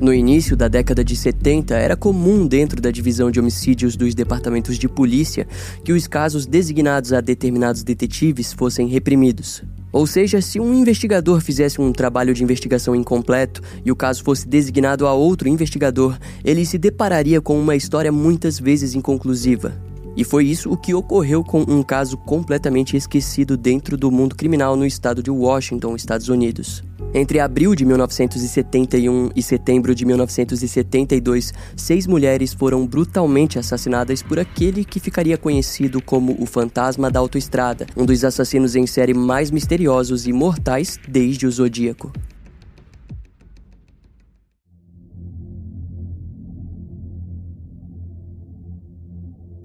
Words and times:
No 0.00 0.14
início 0.14 0.56
da 0.56 0.68
década 0.68 1.02
de 1.02 1.16
70, 1.16 1.74
era 1.74 1.96
comum 1.96 2.46
dentro 2.46 2.80
da 2.80 2.88
divisão 2.88 3.32
de 3.32 3.40
homicídios 3.40 3.96
dos 3.96 4.14
departamentos 4.14 4.78
de 4.78 4.88
polícia 4.88 5.44
que 5.82 5.92
os 5.92 6.06
casos 6.06 6.46
designados 6.46 7.12
a 7.12 7.20
determinados 7.20 7.82
detetives 7.82 8.52
fossem 8.52 8.86
reprimidos. 8.86 9.64
Ou 9.90 10.06
seja, 10.06 10.40
se 10.40 10.60
um 10.60 10.72
investigador 10.72 11.40
fizesse 11.40 11.80
um 11.80 11.92
trabalho 11.92 12.32
de 12.32 12.44
investigação 12.44 12.94
incompleto 12.94 13.60
e 13.84 13.90
o 13.90 13.96
caso 13.96 14.22
fosse 14.22 14.46
designado 14.46 15.04
a 15.04 15.12
outro 15.14 15.48
investigador, 15.48 16.16
ele 16.44 16.64
se 16.64 16.78
depararia 16.78 17.40
com 17.40 17.58
uma 17.58 17.74
história 17.74 18.12
muitas 18.12 18.60
vezes 18.60 18.94
inconclusiva. 18.94 19.87
E 20.16 20.24
foi 20.24 20.46
isso 20.46 20.70
o 20.70 20.76
que 20.76 20.94
ocorreu 20.94 21.44
com 21.44 21.62
um 21.62 21.82
caso 21.82 22.16
completamente 22.16 22.96
esquecido 22.96 23.56
dentro 23.56 23.96
do 23.96 24.10
mundo 24.10 24.34
criminal 24.34 24.76
no 24.76 24.86
estado 24.86 25.22
de 25.22 25.30
Washington, 25.30 25.94
Estados 25.94 26.28
Unidos. 26.28 26.82
Entre 27.14 27.40
abril 27.40 27.74
de 27.74 27.86
1971 27.86 29.30
e 29.34 29.42
setembro 29.42 29.94
de 29.94 30.04
1972, 30.04 31.54
seis 31.74 32.06
mulheres 32.06 32.52
foram 32.52 32.86
brutalmente 32.86 33.58
assassinadas 33.58 34.22
por 34.22 34.38
aquele 34.38 34.84
que 34.84 35.00
ficaria 35.00 35.38
conhecido 35.38 36.02
como 36.02 36.36
o 36.38 36.44
Fantasma 36.44 37.10
da 37.10 37.18
Autoestrada, 37.18 37.86
um 37.96 38.04
dos 38.04 38.24
assassinos 38.24 38.76
em 38.76 38.86
série 38.86 39.14
mais 39.14 39.50
misteriosos 39.50 40.26
e 40.26 40.32
mortais 40.32 40.98
desde 41.08 41.46
o 41.46 41.50
Zodíaco. 41.50 42.12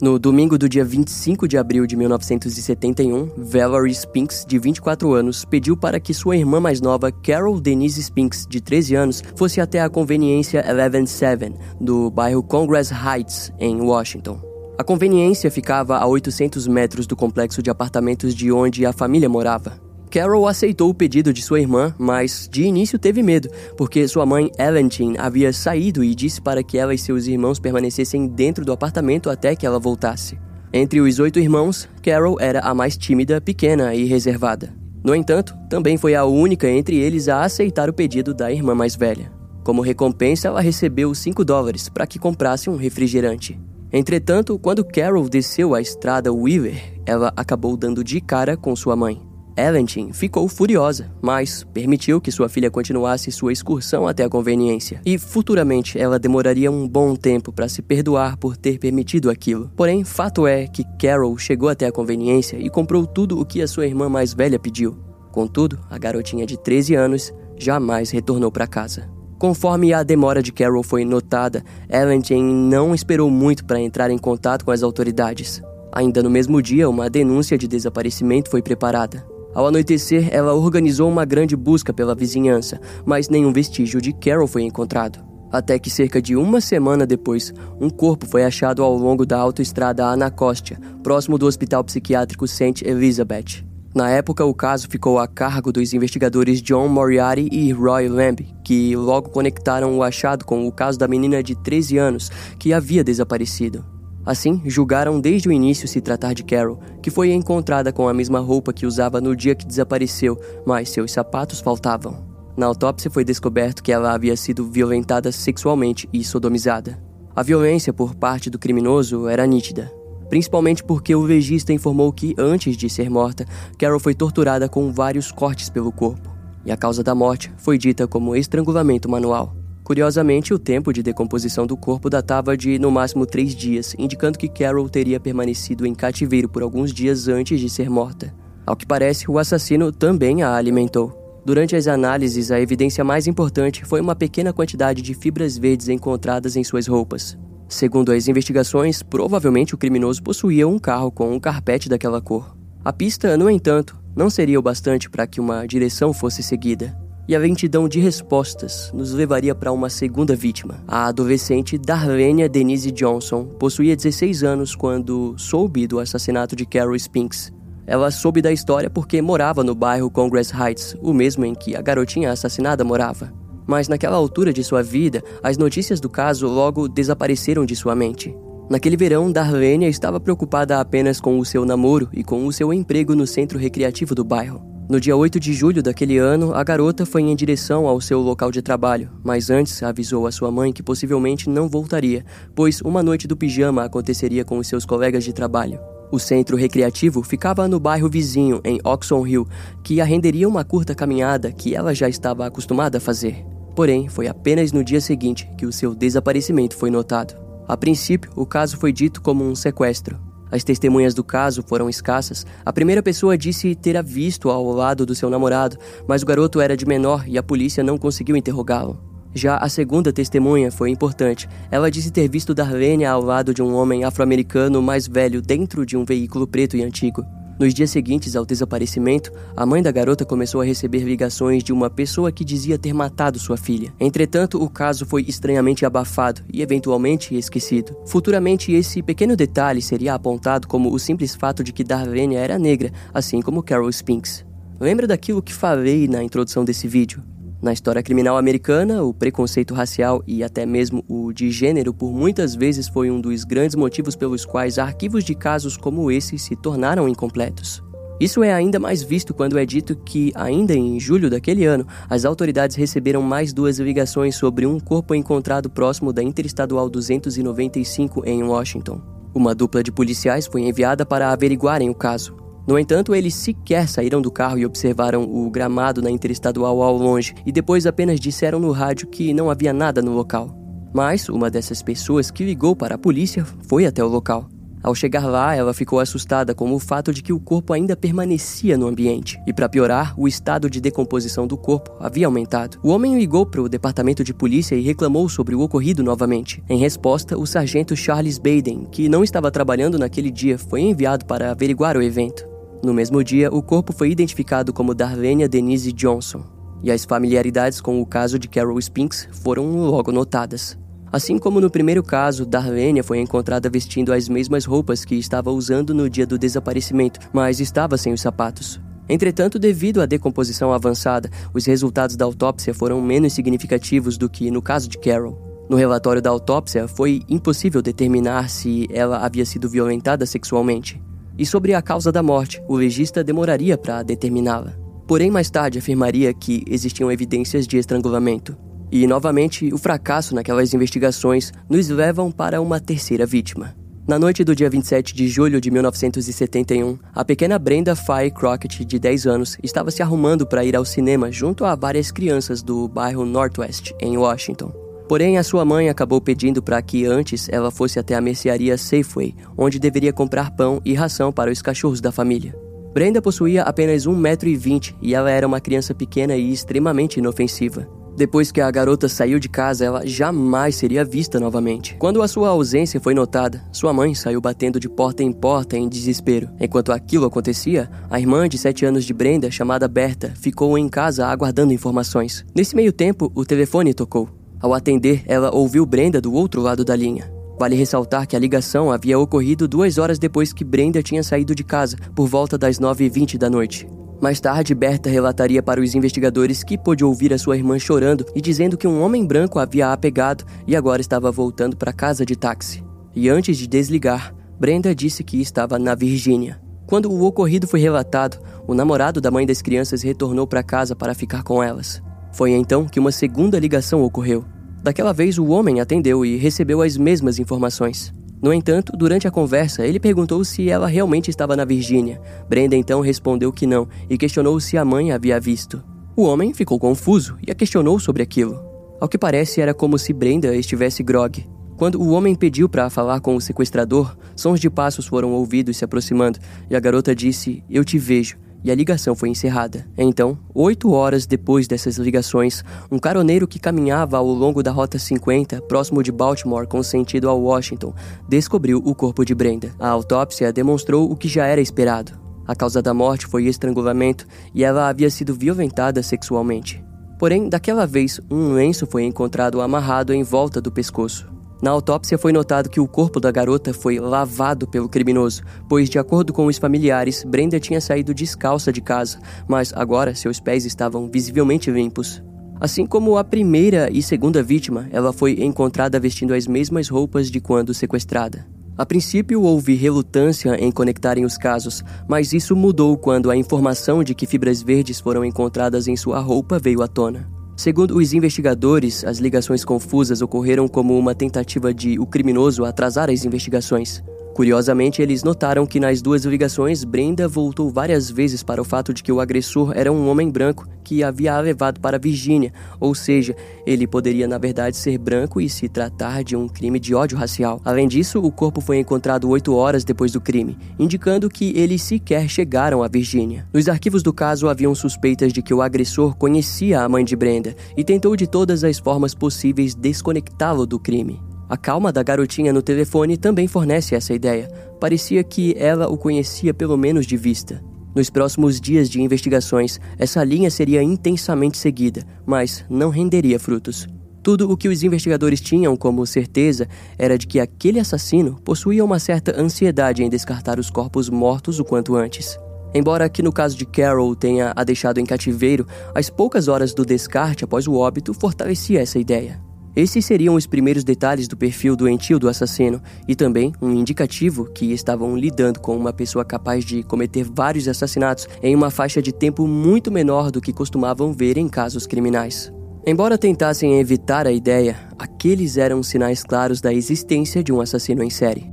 No 0.03 0.19
domingo 0.19 0.57
do 0.57 0.67
dia 0.67 0.83
25 0.83 1.47
de 1.47 1.57
abril 1.57 1.87
de 1.87 1.95
1971, 1.95 3.31
Valerie 3.37 3.95
Spinks, 3.95 4.45
de 4.45 4.59
24 4.59 5.13
anos, 5.13 5.45
pediu 5.45 5.77
para 5.77 5.97
que 5.97 6.13
sua 6.13 6.35
irmã 6.35 6.59
mais 6.59 6.81
nova, 6.81 7.09
Carol 7.09 7.57
Denise 7.57 8.03
Spinks, 8.03 8.45
de 8.45 8.59
13 8.59 8.95
anos, 8.95 9.23
fosse 9.33 9.61
até 9.61 9.79
a 9.79 9.89
conveniência 9.89 10.61
117 10.61 11.53
do 11.79 12.11
bairro 12.11 12.43
Congress 12.43 12.91
Heights, 12.93 13.53
em 13.57 13.79
Washington. 13.79 14.41
A 14.77 14.83
conveniência 14.83 15.49
ficava 15.49 15.95
a 15.95 16.05
800 16.05 16.67
metros 16.67 17.07
do 17.07 17.15
complexo 17.15 17.63
de 17.63 17.69
apartamentos 17.69 18.35
de 18.35 18.51
onde 18.51 18.85
a 18.85 18.91
família 18.91 19.29
morava. 19.29 19.79
Carol 20.13 20.47
aceitou 20.47 20.91
o 20.91 20.93
pedido 20.93 21.33
de 21.33 21.41
sua 21.41 21.59
irmã, 21.59 21.91
mas 21.97 22.47
de 22.47 22.61
início 22.61 22.99
teve 22.99 23.23
medo, 23.23 23.49
porque 23.75 24.07
sua 24.07 24.27
mãe 24.27 24.51
Evelyn 24.59 25.15
havia 25.17 25.51
saído 25.51 26.03
e 26.03 26.13
disse 26.13 26.39
para 26.39 26.61
que 26.61 26.77
ela 26.77 26.93
e 26.93 26.99
seus 26.99 27.25
irmãos 27.25 27.57
permanecessem 27.57 28.27
dentro 28.27 28.63
do 28.63 28.71
apartamento 28.71 29.27
até 29.27 29.55
que 29.55 29.65
ela 29.65 29.79
voltasse. 29.79 30.37
Entre 30.71 31.01
os 31.01 31.17
oito 31.17 31.39
irmãos, 31.39 31.89
Carol 32.03 32.37
era 32.39 32.59
a 32.59 32.75
mais 32.75 32.95
tímida, 32.95 33.41
pequena 33.41 33.95
e 33.95 34.05
reservada. 34.05 34.71
No 35.03 35.15
entanto, 35.15 35.57
também 35.67 35.97
foi 35.97 36.13
a 36.13 36.25
única 36.25 36.69
entre 36.69 36.95
eles 36.95 37.27
a 37.27 37.43
aceitar 37.43 37.89
o 37.89 37.93
pedido 37.93 38.35
da 38.35 38.51
irmã 38.51 38.75
mais 38.75 38.95
velha. 38.95 39.31
Como 39.63 39.81
recompensa, 39.81 40.47
ela 40.47 40.61
recebeu 40.61 41.11
5 41.15 41.43
dólares 41.43 41.89
para 41.89 42.05
que 42.05 42.19
comprasse 42.19 42.69
um 42.69 42.75
refrigerante. 42.75 43.59
Entretanto, 43.91 44.59
quando 44.59 44.85
Carol 44.85 45.27
desceu 45.27 45.73
a 45.73 45.81
estrada 45.81 46.31
Weaver, 46.31 47.01
ela 47.03 47.33
acabou 47.35 47.75
dando 47.75 48.03
de 48.03 48.21
cara 48.21 48.55
com 48.55 48.75
sua 48.75 48.95
mãe. 48.95 49.32
Eventin 49.55 50.11
ficou 50.11 50.47
furiosa, 50.47 51.11
mas 51.21 51.63
permitiu 51.73 52.19
que 52.19 52.31
sua 52.31 52.49
filha 52.49 52.71
continuasse 52.71 53.31
sua 53.31 53.53
excursão 53.53 54.07
até 54.07 54.23
a 54.23 54.29
conveniência. 54.29 54.99
E 55.05 55.17
futuramente 55.17 55.99
ela 55.99 56.17
demoraria 56.17 56.71
um 56.71 56.87
bom 56.87 57.15
tempo 57.15 57.51
para 57.51 57.69
se 57.69 57.81
perdoar 57.81 58.37
por 58.37 58.57
ter 58.57 58.79
permitido 58.79 59.29
aquilo. 59.29 59.71
Porém, 59.75 60.03
fato 60.03 60.47
é 60.47 60.67
que 60.67 60.83
Carol 60.99 61.37
chegou 61.37 61.69
até 61.69 61.85
a 61.87 61.91
conveniência 61.91 62.57
e 62.57 62.69
comprou 62.69 63.05
tudo 63.05 63.39
o 63.39 63.45
que 63.45 63.61
a 63.61 63.67
sua 63.67 63.85
irmã 63.85 64.09
mais 64.09 64.33
velha 64.33 64.57
pediu. 64.57 64.97
Contudo, 65.31 65.79
a 65.89 65.97
garotinha 65.97 66.45
de 66.45 66.57
13 66.57 66.95
anos 66.95 67.33
jamais 67.57 68.09
retornou 68.09 68.51
para 68.51 68.67
casa. 68.67 69.09
Conforme 69.39 69.93
a 69.93 70.03
demora 70.03 70.41
de 70.41 70.53
Carol 70.53 70.83
foi 70.83 71.03
notada, 71.03 71.63
Eventin 71.89 72.41
não 72.43 72.95
esperou 72.95 73.29
muito 73.29 73.65
para 73.65 73.79
entrar 73.79 74.09
em 74.09 74.17
contato 74.17 74.63
com 74.63 74.71
as 74.71 74.83
autoridades. 74.83 75.61
Ainda 75.91 76.23
no 76.23 76.29
mesmo 76.29 76.61
dia, 76.61 76.89
uma 76.89 77.09
denúncia 77.09 77.57
de 77.57 77.67
desaparecimento 77.67 78.49
foi 78.49 78.61
preparada. 78.61 79.32
Ao 79.53 79.67
anoitecer, 79.67 80.29
ela 80.31 80.53
organizou 80.53 81.09
uma 81.09 81.25
grande 81.25 81.55
busca 81.55 81.93
pela 81.93 82.15
vizinhança, 82.15 82.79
mas 83.05 83.29
nenhum 83.29 83.53
vestígio 83.53 84.01
de 84.01 84.11
Carol 84.11 84.47
foi 84.47 84.63
encontrado. 84.63 85.19
Até 85.51 85.77
que 85.77 85.89
cerca 85.89 86.19
de 86.19 86.35
uma 86.35 86.59
semana 86.59 87.05
depois, 87.05 87.53
um 87.79 87.87
corpo 87.87 88.25
foi 88.25 88.43
achado 88.43 88.81
ao 88.81 88.97
longo 88.97 89.23
da 89.23 89.37
autoestrada 89.37 90.07
Anacostia, 90.07 90.79
próximo 91.03 91.37
do 91.37 91.45
Hospital 91.45 91.83
Psiquiátrico 91.83 92.47
St. 92.47 92.83
Elizabeth. 92.83 93.63
Na 93.93 94.09
época, 94.09 94.43
o 94.43 94.55
caso 94.55 94.87
ficou 94.89 95.19
a 95.19 95.27
cargo 95.27 95.71
dos 95.71 95.93
investigadores 95.93 96.59
John 96.59 96.87
Moriarty 96.87 97.47
e 97.51 97.71
Roy 97.71 98.09
Lamb, 98.09 98.39
que 98.63 98.95
logo 98.95 99.29
conectaram 99.29 99.95
o 99.95 100.01
achado 100.01 100.43
com 100.43 100.65
o 100.67 100.71
caso 100.71 100.97
da 100.97 101.07
menina 101.07 101.43
de 101.43 101.53
13 101.53 101.99
anos 101.99 102.31
que 102.57 102.73
havia 102.73 103.03
desaparecido. 103.03 103.85
Assim, 104.25 104.61
julgaram 104.65 105.19
desde 105.19 105.49
o 105.49 105.51
início 105.51 105.87
se 105.87 105.99
tratar 105.99 106.33
de 106.33 106.43
Carol, 106.43 106.79
que 107.01 107.11
foi 107.11 107.33
encontrada 107.33 107.91
com 107.91 108.07
a 108.07 108.13
mesma 108.13 108.39
roupa 108.39 108.71
que 108.71 108.85
usava 108.85 109.19
no 109.19 109.35
dia 109.35 109.53
que 109.53 109.65
desapareceu, 109.65 110.39
mas 110.65 110.89
seus 110.89 111.11
sapatos 111.11 111.59
faltavam. 111.59 112.23
Na 112.55 112.67
autópsia 112.67 113.11
foi 113.11 113.25
descoberto 113.25 113.83
que 113.83 113.91
ela 113.91 114.13
havia 114.13 114.37
sido 114.37 114.65
violentada 114.65 115.31
sexualmente 115.31 116.07
e 116.13 116.23
sodomizada. 116.23 117.01
A 117.35 117.43
violência 117.43 117.91
por 117.91 118.15
parte 118.15 118.49
do 118.49 118.59
criminoso 118.59 119.27
era 119.27 119.45
nítida, 119.45 119.91
principalmente 120.29 120.83
porque 120.83 121.13
o 121.15 121.21
legista 121.21 121.73
informou 121.73 122.13
que, 122.13 122.33
antes 122.37 122.77
de 122.77 122.89
ser 122.89 123.09
morta, 123.09 123.45
Carol 123.77 123.99
foi 123.99 124.13
torturada 124.13 124.69
com 124.69 124.93
vários 124.93 125.31
cortes 125.31 125.69
pelo 125.69 125.91
corpo, 125.91 126.29
e 126.63 126.71
a 126.71 126.77
causa 126.77 127.03
da 127.03 127.13
morte 127.13 127.51
foi 127.57 127.77
dita 127.77 128.07
como 128.07 128.35
estrangulamento 128.35 129.09
manual. 129.09 129.62
Curiosamente, 129.83 130.53
o 130.53 130.59
tempo 130.59 130.93
de 130.93 131.03
decomposição 131.03 131.67
do 131.67 131.75
corpo 131.75 132.09
datava 132.09 132.55
de 132.55 132.79
no 132.79 132.89
máximo 132.89 133.25
três 133.25 133.53
dias, 133.53 133.93
indicando 133.99 134.39
que 134.39 134.47
Carol 134.47 134.87
teria 134.87 135.19
permanecido 135.19 135.85
em 135.85 135.93
cativeiro 135.93 136.47
por 136.47 136.63
alguns 136.63 136.93
dias 136.93 137.27
antes 137.27 137.59
de 137.59 137.69
ser 137.69 137.89
morta. 137.89 138.33
Ao 138.65 138.77
que 138.77 138.85
parece, 138.85 139.29
o 139.29 139.37
assassino 139.37 139.91
também 139.91 140.41
a 140.41 140.55
alimentou. 140.55 141.41
Durante 141.45 141.75
as 141.75 141.87
análises, 141.87 142.49
a 142.49 142.61
evidência 142.61 143.03
mais 143.03 143.27
importante 143.27 143.83
foi 143.83 143.99
uma 143.99 144.15
pequena 144.15 144.53
quantidade 144.53 145.01
de 145.01 145.13
fibras 145.13 145.57
verdes 145.57 145.89
encontradas 145.89 146.55
em 146.55 146.63
suas 146.63 146.87
roupas. 146.87 147.37
Segundo 147.67 148.13
as 148.13 148.29
investigações, 148.29 149.03
provavelmente 149.03 149.75
o 149.75 149.77
criminoso 149.77 150.23
possuía 150.23 150.65
um 150.65 150.79
carro 150.79 151.11
com 151.11 151.33
um 151.33 151.39
carpete 151.39 151.89
daquela 151.89 152.21
cor. 152.21 152.55
A 152.85 152.93
pista, 152.93 153.35
no 153.35 153.49
entanto, 153.49 153.97
não 154.15 154.29
seria 154.29 154.59
o 154.59 154.61
bastante 154.61 155.09
para 155.09 155.27
que 155.27 155.41
uma 155.41 155.65
direção 155.65 156.13
fosse 156.13 156.41
seguida. 156.41 157.02
E 157.25 157.33
a 157.33 157.39
lentidão 157.39 157.87
de 157.87 158.01
respostas 158.01 158.91
nos 158.93 159.13
levaria 159.13 159.55
para 159.55 159.71
uma 159.71 159.89
segunda 159.89 160.35
vítima. 160.35 160.83
A 160.85 161.05
adolescente 161.05 161.77
Darlenia 161.77 162.49
Denise 162.49 162.91
Johnson 162.91 163.45
possuía 163.45 163.95
16 163.95 164.43
anos 164.43 164.75
quando 164.75 165.33
soube 165.37 165.87
do 165.87 165.99
assassinato 165.99 166.53
de 166.53 166.65
Carol 166.65 166.95
Spinks. 166.95 167.49
Ela 167.87 168.11
soube 168.11 168.41
da 168.41 168.51
história 168.51 168.89
porque 168.89 169.21
morava 169.21 169.63
no 169.63 169.73
bairro 169.73 170.11
Congress 170.11 170.53
Heights, 170.53 170.97
o 171.01 171.13
mesmo 171.13 171.45
em 171.45 171.55
que 171.55 171.77
a 171.77 171.81
garotinha 171.81 172.29
assassinada 172.29 172.83
morava. 172.83 173.33
Mas 173.65 173.87
naquela 173.87 174.17
altura 174.17 174.51
de 174.51 174.61
sua 174.61 174.83
vida, 174.83 175.23
as 175.41 175.57
notícias 175.57 176.01
do 176.01 176.09
caso 176.09 176.47
logo 176.47 176.89
desapareceram 176.89 177.65
de 177.65 177.75
sua 177.75 177.95
mente. 177.95 178.35
Naquele 178.69 178.97
verão, 178.97 179.31
Darlenia 179.31 179.87
estava 179.87 180.19
preocupada 180.19 180.79
apenas 180.79 181.21
com 181.21 181.39
o 181.39 181.45
seu 181.45 181.63
namoro 181.63 182.09
e 182.11 182.21
com 182.21 182.45
o 182.45 182.51
seu 182.51 182.73
emprego 182.73 183.15
no 183.15 183.25
centro 183.25 183.57
recreativo 183.57 184.13
do 184.13 184.25
bairro. 184.25 184.72
No 184.93 184.99
dia 184.99 185.17
8 185.17 185.39
de 185.39 185.53
julho 185.53 185.81
daquele 185.81 186.19
ano, 186.19 186.53
a 186.53 186.63
garota 186.63 187.03
foi 187.03 187.23
em 187.23 187.35
direção 187.35 187.87
ao 187.87 187.99
seu 187.99 188.19
local 188.19 188.51
de 188.51 188.61
trabalho, 188.61 189.09
mas 189.23 189.49
antes 189.49 189.81
avisou 189.81 190.27
a 190.27 190.31
sua 190.31 190.51
mãe 190.51 190.71
que 190.71 190.83
possivelmente 190.83 191.49
não 191.49 191.67
voltaria, 191.67 192.23
pois 192.53 192.79
uma 192.79 193.01
noite 193.01 193.27
do 193.27 193.35
pijama 193.35 193.83
aconteceria 193.83 194.45
com 194.45 194.59
os 194.59 194.67
seus 194.67 194.85
colegas 194.85 195.23
de 195.23 195.33
trabalho. 195.33 195.79
O 196.11 196.19
centro 196.19 196.55
recreativo 196.55 197.23
ficava 197.23 197.67
no 197.67 197.79
bairro 197.79 198.07
vizinho, 198.07 198.61
em 198.63 198.79
Oxon 198.83 199.25
Hill, 199.25 199.47
que 199.83 199.99
a 199.99 200.05
renderia 200.05 200.47
uma 200.47 200.63
curta 200.63 200.93
caminhada 200.93 201.51
que 201.51 201.73
ela 201.73 201.95
já 201.95 202.07
estava 202.07 202.45
acostumada 202.45 202.99
a 202.99 203.01
fazer. 203.01 203.43
Porém, 203.75 204.07
foi 204.07 204.27
apenas 204.27 204.71
no 204.71 204.83
dia 204.83 205.01
seguinte 205.01 205.49
que 205.57 205.65
o 205.65 205.73
seu 205.73 205.95
desaparecimento 205.95 206.77
foi 206.77 206.91
notado. 206.91 207.35
A 207.67 207.75
princípio, 207.75 208.31
o 208.35 208.45
caso 208.45 208.77
foi 208.77 208.93
dito 208.93 209.23
como 209.23 209.43
um 209.43 209.55
sequestro, 209.55 210.19
as 210.53 210.63
testemunhas 210.63 211.15
do 211.15 211.23
caso 211.23 211.63
foram 211.65 211.89
escassas. 211.89 212.45
A 212.63 212.71
primeira 212.71 213.01
pessoa 213.01 213.35
disse 213.35 213.73
ter 213.73 213.97
a 213.97 214.03
visto 214.03 214.51
ao 214.51 214.63
lado 214.71 215.03
do 215.03 215.15
seu 215.15 215.27
namorado, 215.27 215.77
mas 216.07 216.21
o 216.21 216.25
garoto 216.27 216.61
era 216.61 216.77
de 216.77 216.85
menor 216.85 217.23
e 217.27 217.39
a 217.39 217.43
polícia 217.43 217.83
não 217.83 217.97
conseguiu 217.97 218.37
interrogá-lo. 218.37 218.99
Já 219.33 219.57
a 219.57 219.67
segunda 219.67 220.13
testemunha 220.13 220.71
foi 220.71 220.91
importante. 220.91 221.49
Ela 221.71 221.89
disse 221.89 222.11
ter 222.11 222.29
visto 222.29 222.53
Darlene 222.53 223.03
ao 223.03 223.19
lado 223.19 223.51
de 223.51 223.63
um 223.63 223.73
homem 223.73 224.03
afro-americano 224.03 224.79
mais 224.79 225.07
velho 225.07 225.41
dentro 225.41 225.87
de 225.87 225.97
um 225.97 226.05
veículo 226.05 226.45
preto 226.45 226.77
e 226.77 226.83
antigo. 226.83 227.25
Nos 227.59 227.73
dias 227.73 227.91
seguintes 227.91 228.35
ao 228.35 228.45
desaparecimento, 228.45 229.31
a 229.55 229.65
mãe 229.65 229.81
da 229.81 229.91
garota 229.91 230.25
começou 230.25 230.61
a 230.61 230.65
receber 230.65 230.99
ligações 230.99 231.63
de 231.63 231.71
uma 231.71 231.89
pessoa 231.89 232.31
que 232.31 232.43
dizia 232.43 232.79
ter 232.79 232.93
matado 232.93 233.37
sua 233.37 233.57
filha. 233.57 233.93
Entretanto, 233.99 234.61
o 234.61 234.69
caso 234.69 235.05
foi 235.05 235.23
estranhamente 235.27 235.85
abafado 235.85 236.41
e 236.51 236.61
eventualmente 236.61 237.35
esquecido. 237.35 237.95
Futuramente, 238.05 238.71
esse 238.71 239.01
pequeno 239.03 239.35
detalhe 239.35 239.81
seria 239.81 240.15
apontado 240.15 240.67
como 240.67 240.91
o 240.91 240.99
simples 240.99 241.35
fato 241.35 241.63
de 241.63 241.71
que 241.71 241.83
Darlene 241.83 242.35
era 242.35 242.57
negra, 242.57 242.91
assim 243.13 243.41
como 243.41 243.63
Carol 243.63 243.89
Spinks. 243.89 244.45
Lembra 244.79 245.05
daquilo 245.07 245.41
que 245.41 245.53
falei 245.53 246.07
na 246.07 246.23
introdução 246.23 246.65
desse 246.65 246.87
vídeo? 246.87 247.23
Na 247.63 247.71
história 247.71 248.03
criminal 248.03 248.35
americana, 248.35 249.05
o 249.05 249.13
preconceito 249.13 249.73
racial 249.73 250.21
e 250.27 250.43
até 250.43 250.65
mesmo 250.65 251.01
o 251.07 251.31
de 251.31 251.49
gênero 251.49 251.93
por 251.93 252.11
muitas 252.11 252.53
vezes 252.53 252.89
foi 252.89 253.09
um 253.09 253.21
dos 253.21 253.45
grandes 253.45 253.73
motivos 253.73 254.17
pelos 254.17 254.45
quais 254.45 254.77
arquivos 254.77 255.23
de 255.23 255.33
casos 255.33 255.77
como 255.77 256.11
esse 256.11 256.37
se 256.37 256.57
tornaram 256.57 257.07
incompletos. 257.07 257.81
Isso 258.19 258.43
é 258.43 258.51
ainda 258.51 258.81
mais 258.81 259.01
visto 259.01 259.33
quando 259.33 259.57
é 259.57 259.65
dito 259.65 259.95
que, 259.95 260.33
ainda 260.35 260.73
em 260.73 260.99
julho 260.99 261.29
daquele 261.29 261.63
ano, 261.63 261.87
as 262.09 262.25
autoridades 262.25 262.75
receberam 262.75 263.21
mais 263.21 263.53
duas 263.53 263.79
ligações 263.79 264.35
sobre 264.35 264.65
um 264.65 264.77
corpo 264.77 265.15
encontrado 265.15 265.69
próximo 265.69 266.11
da 266.11 266.21
Interestadual 266.21 266.89
295 266.89 268.23
em 268.25 268.43
Washington. 268.43 269.01
Uma 269.33 269.55
dupla 269.55 269.81
de 269.81 269.89
policiais 269.89 270.47
foi 270.47 270.63
enviada 270.63 271.05
para 271.05 271.31
averiguarem 271.31 271.89
o 271.89 271.95
caso. 271.95 272.42
No 272.65 272.79
entanto, 272.79 273.13
eles 273.13 273.35
sequer 273.35 273.87
saíram 273.89 274.21
do 274.21 274.31
carro 274.31 274.57
e 274.57 274.65
observaram 274.65 275.23
o 275.23 275.49
gramado 275.49 276.01
na 276.01 276.09
interestadual 276.09 276.81
ao 276.81 276.97
longe 276.97 277.35
e 277.45 277.51
depois 277.51 277.85
apenas 277.85 278.19
disseram 278.19 278.59
no 278.59 278.71
rádio 278.71 279.07
que 279.07 279.33
não 279.33 279.49
havia 279.49 279.73
nada 279.73 280.01
no 280.01 280.13
local. 280.13 280.57
Mas 280.93 281.27
uma 281.27 281.49
dessas 281.49 281.81
pessoas 281.81 282.31
que 282.31 282.45
ligou 282.45 282.75
para 282.75 282.95
a 282.95 282.97
polícia 282.97 283.45
foi 283.67 283.85
até 283.85 284.03
o 284.03 284.07
local. 284.07 284.47
Ao 284.83 284.93
chegar 284.93 285.25
lá, 285.25 285.55
ela 285.55 285.73
ficou 285.73 285.99
assustada 285.99 286.53
com 286.53 286.71
o 286.73 286.77
fato 286.77 287.13
de 287.13 287.23
que 287.23 287.31
o 287.31 287.39
corpo 287.39 287.71
ainda 287.71 287.95
permanecia 287.95 288.77
no 288.77 288.87
ambiente. 288.87 289.39
E 289.47 289.53
para 289.53 289.69
piorar, 289.69 290.13
o 290.19 290.27
estado 290.27 290.69
de 290.69 290.81
decomposição 290.81 291.47
do 291.47 291.57
corpo 291.57 291.95
havia 292.01 292.27
aumentado. 292.27 292.79
O 292.83 292.89
homem 292.89 293.17
ligou 293.17 293.45
para 293.45 293.61
o 293.61 293.69
departamento 293.69 294.25
de 294.25 294.33
polícia 294.33 294.75
e 294.75 294.81
reclamou 294.81 295.29
sobre 295.29 295.55
o 295.55 295.61
ocorrido 295.61 296.03
novamente. 296.03 296.61
Em 296.69 296.77
resposta, 296.77 297.37
o 297.37 297.47
sargento 297.47 297.95
Charles 297.95 298.37
Baden, 298.37 298.85
que 298.91 299.07
não 299.07 299.23
estava 299.23 299.49
trabalhando 299.49 299.97
naquele 299.97 300.29
dia, 300.29 300.57
foi 300.57 300.81
enviado 300.81 301.25
para 301.25 301.51
averiguar 301.51 301.95
o 301.95 302.01
evento. 302.01 302.52
No 302.83 302.93
mesmo 302.93 303.23
dia, 303.23 303.49
o 303.49 303.61
corpo 303.61 303.93
foi 303.93 304.11
identificado 304.11 304.73
como 304.73 304.93
Darlenia 304.93 305.47
Denise 305.47 305.93
Johnson, 305.93 306.43
e 306.83 306.91
as 306.91 307.05
familiaridades 307.05 307.79
com 307.79 308.01
o 308.01 308.05
caso 308.05 308.37
de 308.37 308.49
Carol 308.49 308.77
Spinks 308.77 309.29
foram 309.41 309.87
logo 309.87 310.11
notadas. 310.11 310.77
Assim 311.09 311.37
como 311.37 311.61
no 311.61 311.69
primeiro 311.69 312.03
caso, 312.03 312.45
Darlenia 312.45 313.01
foi 313.01 313.19
encontrada 313.19 313.69
vestindo 313.69 314.11
as 314.11 314.27
mesmas 314.27 314.65
roupas 314.65 315.05
que 315.05 315.15
estava 315.15 315.49
usando 315.49 315.93
no 315.93 316.09
dia 316.09 316.27
do 316.27 316.37
desaparecimento, 316.37 317.21
mas 317.31 317.61
estava 317.61 317.97
sem 317.97 318.11
os 318.11 318.19
sapatos. 318.19 318.81
Entretanto, 319.07 319.57
devido 319.57 320.01
à 320.01 320.05
decomposição 320.05 320.73
avançada, 320.73 321.29
os 321.53 321.65
resultados 321.65 322.17
da 322.17 322.25
autópsia 322.25 322.73
foram 322.73 323.01
menos 323.01 323.31
significativos 323.31 324.17
do 324.17 324.29
que 324.29 324.51
no 324.51 324.61
caso 324.61 324.89
de 324.89 324.97
Carol. 324.97 325.65
No 325.69 325.77
relatório 325.77 326.21
da 326.21 326.31
autópsia, 326.31 326.85
foi 326.85 327.21
impossível 327.29 327.81
determinar 327.81 328.49
se 328.49 328.89
ela 328.91 329.19
havia 329.19 329.45
sido 329.45 329.69
violentada 329.69 330.25
sexualmente. 330.25 331.01
E 331.37 331.45
sobre 331.45 331.73
a 331.73 331.81
causa 331.81 332.11
da 332.11 332.21
morte, 332.21 332.61
o 332.67 332.75
legista 332.75 333.23
demoraria 333.23 333.77
para 333.77 334.03
determiná-la. 334.03 334.73
Porém, 335.07 335.31
mais 335.31 335.49
tarde 335.49 335.79
afirmaria 335.79 336.33
que 336.33 336.63
existiam 336.67 337.11
evidências 337.11 337.67
de 337.67 337.77
estrangulamento. 337.77 338.55
E, 338.91 339.07
novamente, 339.07 339.73
o 339.73 339.77
fracasso 339.77 340.35
naquelas 340.35 340.73
investigações 340.73 341.51
nos 341.69 341.89
levam 341.89 342.31
para 342.31 342.61
uma 342.61 342.79
terceira 342.79 343.25
vítima. 343.25 343.75
Na 344.07 344.19
noite 344.19 344.43
do 344.43 344.53
dia 344.53 344.69
27 344.69 345.15
de 345.15 345.27
julho 345.27 345.61
de 345.61 345.71
1971, 345.71 346.99
a 347.15 347.23
pequena 347.23 347.57
Brenda 347.57 347.95
Faye 347.95 348.29
Crockett, 348.29 348.83
de 348.83 348.99
10 348.99 349.25
anos, 349.25 349.57
estava 349.63 349.91
se 349.91 350.03
arrumando 350.03 350.45
para 350.45 350.65
ir 350.65 350.75
ao 350.75 350.83
cinema 350.83 351.31
junto 351.31 351.63
a 351.63 351.73
várias 351.73 352.11
crianças 352.11 352.61
do 352.61 352.87
bairro 352.87 353.25
Northwest, 353.25 353.93
em 354.01 354.17
Washington. 354.17 354.82
Porém, 355.13 355.37
a 355.37 355.43
sua 355.43 355.63
mãe 355.63 355.89
acabou 355.89 356.19
pedindo 356.19 356.59
para 356.59 356.81
que 356.81 357.05
antes 357.05 357.47
ela 357.47 357.69
fosse 357.69 357.99
até 357.99 358.15
a 358.15 358.19
mercearia 358.19 358.75
Safeway, 358.75 359.35
onde 359.55 359.77
deveria 359.77 360.11
comprar 360.11 360.49
pão 360.49 360.81
e 360.83 360.95
ração 360.95 361.31
para 361.31 361.51
os 361.51 361.61
cachorros 361.61 362.01
da 362.01 362.11
família. 362.11 362.57
Brenda 362.95 363.21
possuía 363.21 363.61
apenas 363.61 364.07
1,20m 364.07 364.95
e 365.03 365.13
ela 365.13 365.29
era 365.29 365.45
uma 365.45 365.61
criança 365.61 365.93
pequena 365.93 366.35
e 366.35 366.51
extremamente 366.51 367.17
inofensiva. 367.19 367.87
Depois 368.17 368.51
que 368.51 368.59
a 368.59 368.71
garota 368.71 369.07
saiu 369.07 369.37
de 369.37 369.47
casa, 369.47 369.85
ela 369.85 370.03
jamais 370.03 370.77
seria 370.77 371.05
vista 371.05 371.39
novamente. 371.39 371.95
Quando 371.99 372.23
a 372.23 372.27
sua 372.27 372.49
ausência 372.49 372.99
foi 372.99 373.13
notada, 373.13 373.63
sua 373.71 373.93
mãe 373.93 374.15
saiu 374.15 374.41
batendo 374.41 374.79
de 374.79 374.89
porta 374.89 375.21
em 375.21 375.31
porta 375.31 375.77
em 375.77 375.87
desespero. 375.87 376.49
Enquanto 376.59 376.91
aquilo 376.91 377.27
acontecia, 377.27 377.87
a 378.09 378.19
irmã 378.19 378.49
de 378.49 378.57
7 378.57 378.83
anos 378.83 379.05
de 379.05 379.13
Brenda, 379.13 379.51
chamada 379.51 379.87
Berta, 379.87 380.33
ficou 380.35 380.75
em 380.75 380.89
casa 380.89 381.27
aguardando 381.27 381.71
informações. 381.71 382.43
Nesse 382.55 382.75
meio 382.75 382.91
tempo, 382.91 383.31
o 383.35 383.45
telefone 383.45 383.93
tocou. 383.93 384.41
Ao 384.63 384.73
atender, 384.73 385.23
ela 385.25 385.53
ouviu 385.53 385.85
Brenda 385.85 386.21
do 386.21 386.31
outro 386.31 386.61
lado 386.61 386.85
da 386.85 386.95
linha. 386.95 387.29
Vale 387.59 387.75
ressaltar 387.75 388.25
que 388.25 388.33
a 388.33 388.39
ligação 388.39 388.93
havia 388.93 389.19
ocorrido 389.19 389.67
duas 389.67 389.97
horas 389.97 390.17
depois 390.17 390.53
que 390.53 390.63
Brenda 390.63 391.03
tinha 391.03 391.21
saído 391.21 391.53
de 391.53 391.65
casa, 391.65 391.97
por 392.15 392.29
volta 392.29 392.57
das 392.57 392.79
9h20 392.79 393.37
da 393.37 393.49
noite. 393.49 393.85
Mais 394.21 394.39
tarde, 394.39 394.73
Berta 394.73 395.09
relataria 395.09 395.61
para 395.61 395.81
os 395.81 395.93
investigadores 395.93 396.63
que 396.63 396.77
pôde 396.77 397.03
ouvir 397.03 397.33
a 397.33 397.37
sua 397.37 397.57
irmã 397.57 397.77
chorando 397.77 398.25
e 398.33 398.39
dizendo 398.39 398.77
que 398.77 398.87
um 398.87 399.01
homem 399.01 399.25
branco 399.25 399.59
havia 399.59 399.91
a 399.91 399.97
pegado 399.97 400.45
e 400.65 400.77
agora 400.77 401.01
estava 401.01 401.29
voltando 401.29 401.75
para 401.75 401.91
casa 401.91 402.25
de 402.25 402.37
táxi. 402.37 402.81
E 403.13 403.27
antes 403.27 403.57
de 403.57 403.67
desligar, 403.67 404.33
Brenda 404.57 404.95
disse 404.95 405.25
que 405.25 405.41
estava 405.41 405.77
na 405.77 405.93
Virgínia. 405.93 406.57
Quando 406.87 407.11
o 407.11 407.25
ocorrido 407.25 407.67
foi 407.67 407.81
relatado, 407.81 408.39
o 408.65 408.73
namorado 408.73 409.19
da 409.19 409.29
mãe 409.29 409.45
das 409.45 409.61
crianças 409.61 410.01
retornou 410.03 410.47
para 410.47 410.63
casa 410.63 410.95
para 410.95 411.13
ficar 411.13 411.43
com 411.43 411.61
elas. 411.61 412.01
Foi 412.31 412.51
então 412.51 412.85
que 412.85 412.99
uma 412.99 413.11
segunda 413.11 413.59
ligação 413.59 414.01
ocorreu. 414.01 414.52
Daquela 414.83 415.13
vez, 415.13 415.39
o 415.39 415.45
homem 415.45 415.79
atendeu 415.79 416.25
e 416.25 416.35
recebeu 416.35 416.81
as 416.81 416.97
mesmas 416.97 417.39
informações. 417.39 418.13
No 418.41 418.51
entanto, 418.51 418.97
durante 418.97 419.25
a 419.25 419.31
conversa, 419.31 419.87
ele 419.87 419.97
perguntou 419.97 420.43
se 420.43 420.69
ela 420.69 420.87
realmente 420.87 421.29
estava 421.29 421.55
na 421.55 421.63
Virgínia. 421.63 422.19
Brenda 422.49 422.75
então 422.75 422.99
respondeu 422.99 423.53
que 423.53 423.65
não 423.65 423.87
e 424.09 424.17
questionou 424.17 424.59
se 424.59 424.77
a 424.77 424.83
mãe 424.83 425.13
havia 425.13 425.39
visto. 425.39 425.81
O 426.17 426.23
homem 426.23 426.53
ficou 426.53 426.77
confuso 426.77 427.37
e 427.47 427.49
a 427.49 427.55
questionou 427.55 427.97
sobre 427.97 428.21
aquilo. 428.21 428.61
Ao 428.99 429.07
que 429.07 429.17
parece, 429.17 429.61
era 429.61 429.73
como 429.73 429.97
se 429.97 430.11
Brenda 430.11 430.53
estivesse 430.53 431.01
grog. 431.01 431.47
Quando 431.77 432.01
o 432.01 432.09
homem 432.09 432.35
pediu 432.35 432.67
para 432.67 432.89
falar 432.89 433.21
com 433.21 433.37
o 433.37 433.41
sequestrador, 433.41 434.17
sons 434.35 434.59
de 434.59 434.69
passos 434.69 435.07
foram 435.07 435.31
ouvidos 435.31 435.77
se 435.77 435.85
aproximando 435.85 436.39
e 436.69 436.75
a 436.75 436.79
garota 436.81 437.15
disse: 437.15 437.63
Eu 437.69 437.85
te 437.85 437.97
vejo 437.97 438.42
e 438.63 438.71
a 438.71 438.75
ligação 438.75 439.15
foi 439.15 439.29
encerrada. 439.29 439.85
Então, 439.97 440.37
oito 440.53 440.91
horas 440.91 441.25
depois 441.25 441.67
dessas 441.67 441.97
ligações, 441.97 442.63
um 442.91 442.97
caroneiro 442.97 443.47
que 443.47 443.59
caminhava 443.59 444.17
ao 444.17 444.27
longo 444.27 444.63
da 444.63 444.71
Rota 444.71 444.97
50, 444.97 445.61
próximo 445.63 446.01
de 446.01 446.11
Baltimore 446.11 446.67
com 446.67 446.81
sentido 446.81 447.29
a 447.29 447.33
Washington, 447.33 447.93
descobriu 448.27 448.81
o 448.83 448.95
corpo 448.95 449.25
de 449.25 449.35
Brenda. 449.35 449.73
A 449.79 449.89
autópsia 449.89 450.53
demonstrou 450.53 451.11
o 451.11 451.15
que 451.15 451.27
já 451.27 451.45
era 451.45 451.61
esperado. 451.61 452.13
A 452.45 452.55
causa 452.55 452.81
da 452.81 452.93
morte 452.93 453.25
foi 453.25 453.45
estrangulamento 453.45 454.27
e 454.53 454.63
ela 454.63 454.89
havia 454.89 455.09
sido 455.09 455.33
violentada 455.33 456.03
sexualmente. 456.03 456.83
Porém, 457.17 457.47
daquela 457.47 457.87
vez, 457.87 458.19
um 458.29 458.53
lenço 458.53 458.85
foi 458.85 459.03
encontrado 459.03 459.61
amarrado 459.61 460.13
em 460.13 460.23
volta 460.23 460.59
do 460.59 460.71
pescoço. 460.71 461.32
Na 461.63 461.71
autópsia 461.71 462.17
foi 462.17 462.33
notado 462.33 462.69
que 462.69 462.81
o 462.81 462.85
corpo 462.85 463.21
da 463.21 463.31
garota 463.31 463.73
foi 463.73 463.97
lavado 463.97 464.67
pelo 464.67 464.89
criminoso, 464.89 465.43
pois, 465.69 465.89
de 465.89 465.97
acordo 465.97 466.33
com 466.33 466.47
os 466.47 466.57
familiares, 466.57 467.23
Brenda 467.23 467.57
tinha 467.57 467.79
saído 467.79 468.13
descalça 468.13 468.69
de 468.69 468.81
casa, 468.81 469.17
mas 469.47 469.71
agora 469.73 470.13
seus 470.13 470.41
pés 470.41 470.65
estavam 470.65 471.09
visivelmente 471.09 471.71
limpos. 471.71 472.21
Assim 472.59 472.85
como 472.85 473.17
a 473.17 473.23
primeira 473.23 473.89
e 473.89 474.03
segunda 474.03 474.43
vítima, 474.43 474.89
ela 474.91 475.13
foi 475.13 475.41
encontrada 475.41 475.97
vestindo 476.01 476.33
as 476.33 476.47
mesmas 476.47 476.89
roupas 476.89 477.31
de 477.31 477.39
quando 477.39 477.73
sequestrada. 477.73 478.45
A 478.77 478.85
princípio 478.85 479.41
houve 479.41 479.73
relutância 479.73 480.61
em 480.61 480.69
conectarem 480.69 481.23
os 481.23 481.37
casos, 481.37 481.81
mas 482.09 482.33
isso 482.33 482.57
mudou 482.57 482.97
quando 482.97 483.31
a 483.31 483.37
informação 483.37 484.03
de 484.03 484.13
que 484.13 484.27
fibras 484.27 484.61
verdes 484.61 484.99
foram 484.99 485.23
encontradas 485.23 485.87
em 485.87 485.95
sua 485.95 486.19
roupa 486.19 486.59
veio 486.59 486.81
à 486.81 486.89
tona. 486.89 487.25
Segundo 487.55 487.97
os 487.97 488.13
investigadores, 488.13 489.05
as 489.05 489.19
ligações 489.19 489.63
confusas 489.63 490.21
ocorreram 490.21 490.67
como 490.67 490.97
uma 490.97 491.13
tentativa 491.13 491.73
de 491.73 491.99
o 491.99 492.05
criminoso 492.05 492.65
atrasar 492.65 493.09
as 493.09 493.25
investigações. 493.25 494.03
Curiosamente, 494.33 494.99
eles 494.99 495.23
notaram 495.23 495.63
que 495.65 495.79
nas 495.79 496.01
duas 496.01 496.25
ligações, 496.25 496.83
Brenda 496.83 497.27
voltou 497.27 497.69
várias 497.69 498.09
vezes 498.09 498.41
para 498.41 498.59
o 498.59 498.65
fato 498.65 498.91
de 498.91 499.03
que 499.03 499.11
o 499.11 499.19
agressor 499.19 499.73
era 499.75 499.91
um 499.91 500.09
homem 500.09 500.29
branco 500.29 500.67
que 500.83 501.03
havia 501.03 501.35
a 501.35 501.39
levado 501.39 501.79
para 501.79 501.99
Virgínia, 501.99 502.51
ou 502.79 502.95
seja, 502.95 503.35
ele 503.65 503.85
poderia 503.85 504.27
na 504.27 504.39
verdade 504.39 504.75
ser 504.75 504.97
branco 504.97 505.39
e 505.39 505.47
se 505.47 505.69
tratar 505.69 506.23
de 506.23 506.35
um 506.35 506.47
crime 506.47 506.79
de 506.79 506.95
ódio 506.95 507.17
racial. 507.17 507.61
Além 507.63 507.87
disso, 507.87 508.19
o 508.19 508.31
corpo 508.31 508.59
foi 508.59 508.79
encontrado 508.79 509.29
oito 509.29 509.55
horas 509.55 509.83
depois 509.83 510.11
do 510.11 510.19
crime, 510.19 510.57
indicando 510.79 511.29
que 511.29 511.53
eles 511.55 511.83
sequer 511.83 512.27
chegaram 512.27 512.81
a 512.81 512.87
Virgínia. 512.87 513.47
Nos 513.53 513.69
arquivos 513.69 514.01
do 514.01 514.11
caso 514.11 514.49
haviam 514.49 514.73
suspeitas 514.73 515.31
de 515.31 515.43
que 515.43 515.53
o 515.53 515.61
agressor 515.61 516.15
conhecia 516.15 516.81
a 516.81 516.89
mãe 516.89 517.05
de 517.05 517.15
Brenda 517.15 517.55
e 517.77 517.83
tentou 517.83 518.15
de 518.15 518.25
todas 518.25 518.63
as 518.63 518.79
formas 518.79 519.13
possíveis 519.13 519.75
desconectá-lo 519.75 520.65
do 520.65 520.79
crime. 520.79 521.32
A 521.53 521.57
calma 521.57 521.91
da 521.91 522.01
garotinha 522.01 522.51
no 522.51 522.63
telefone 522.63 523.15
também 523.15 523.47
fornece 523.47 523.93
essa 523.93 524.11
ideia. 524.11 524.47
Parecia 524.79 525.23
que 525.23 525.53
ela 525.55 525.87
o 525.87 525.95
conhecia 525.95 526.51
pelo 526.51 526.75
menos 526.75 527.05
de 527.05 527.15
vista. 527.15 527.63
Nos 527.93 528.09
próximos 528.09 528.59
dias 528.59 528.89
de 528.89 528.99
investigações, 528.99 529.79
essa 529.99 530.23
linha 530.23 530.49
seria 530.49 530.81
intensamente 530.81 531.59
seguida, 531.59 532.03
mas 532.25 532.65
não 532.67 532.89
renderia 532.89 533.39
frutos. 533.39 533.87
Tudo 534.23 534.49
o 534.49 534.57
que 534.57 534.67
os 534.67 534.81
investigadores 534.81 535.39
tinham 535.39 535.77
como 535.77 536.07
certeza 536.07 536.67
era 536.97 537.19
de 537.19 537.27
que 537.27 537.39
aquele 537.39 537.79
assassino 537.79 538.41
possuía 538.43 538.83
uma 538.83 538.97
certa 538.97 539.39
ansiedade 539.39 540.03
em 540.03 540.09
descartar 540.09 540.57
os 540.57 540.71
corpos 540.71 541.07
mortos 541.07 541.59
o 541.59 541.63
quanto 541.63 541.95
antes. 541.95 542.35
Embora 542.73 543.07
que 543.07 543.21
no 543.21 543.31
caso 543.31 543.55
de 543.55 543.67
Carol 543.67 544.15
tenha 544.15 544.53
a 544.55 544.63
deixado 544.63 544.99
em 544.99 545.05
cativeiro, 545.05 545.67
as 545.93 546.09
poucas 546.09 546.47
horas 546.47 546.73
do 546.73 546.83
descarte 546.83 547.43
após 547.43 547.67
o 547.67 547.75
óbito 547.75 548.11
fortalecia 548.11 548.81
essa 548.81 548.97
ideia. 548.97 549.52
Esses 549.75 550.05
seriam 550.05 550.35
os 550.35 550.45
primeiros 550.45 550.83
detalhes 550.83 551.27
do 551.27 551.35
perfil 551.35 551.75
doentio 551.75 552.19
do 552.19 552.29
assassino 552.29 552.79
e 553.07 553.15
também 553.15 553.53
um 553.59 553.71
indicativo 553.71 554.45
que 554.45 554.71
estavam 554.71 555.17
lidando 555.17 555.59
com 555.59 555.75
uma 555.75 555.91
pessoa 555.91 556.23
capaz 556.23 556.63
de 556.63 556.83
cometer 556.83 557.23
vários 557.23 557.67
assassinatos 557.67 558.27
em 558.43 558.55
uma 558.55 558.69
faixa 558.69 559.01
de 559.01 559.11
tempo 559.11 559.47
muito 559.47 559.91
menor 559.91 560.29
do 560.29 560.39
que 560.39 560.53
costumavam 560.53 561.11
ver 561.11 561.37
em 561.37 561.49
casos 561.49 561.87
criminais. 561.87 562.53
Embora 562.85 563.17
tentassem 563.17 563.79
evitar 563.79 564.27
a 564.27 564.31
ideia, 564.31 564.77
aqueles 564.99 565.57
eram 565.57 565.81
sinais 565.81 566.21
claros 566.21 566.61
da 566.61 566.71
existência 566.71 567.43
de 567.43 567.51
um 567.51 567.59
assassino 567.59 568.03
em 568.03 568.09
série. 568.09 568.52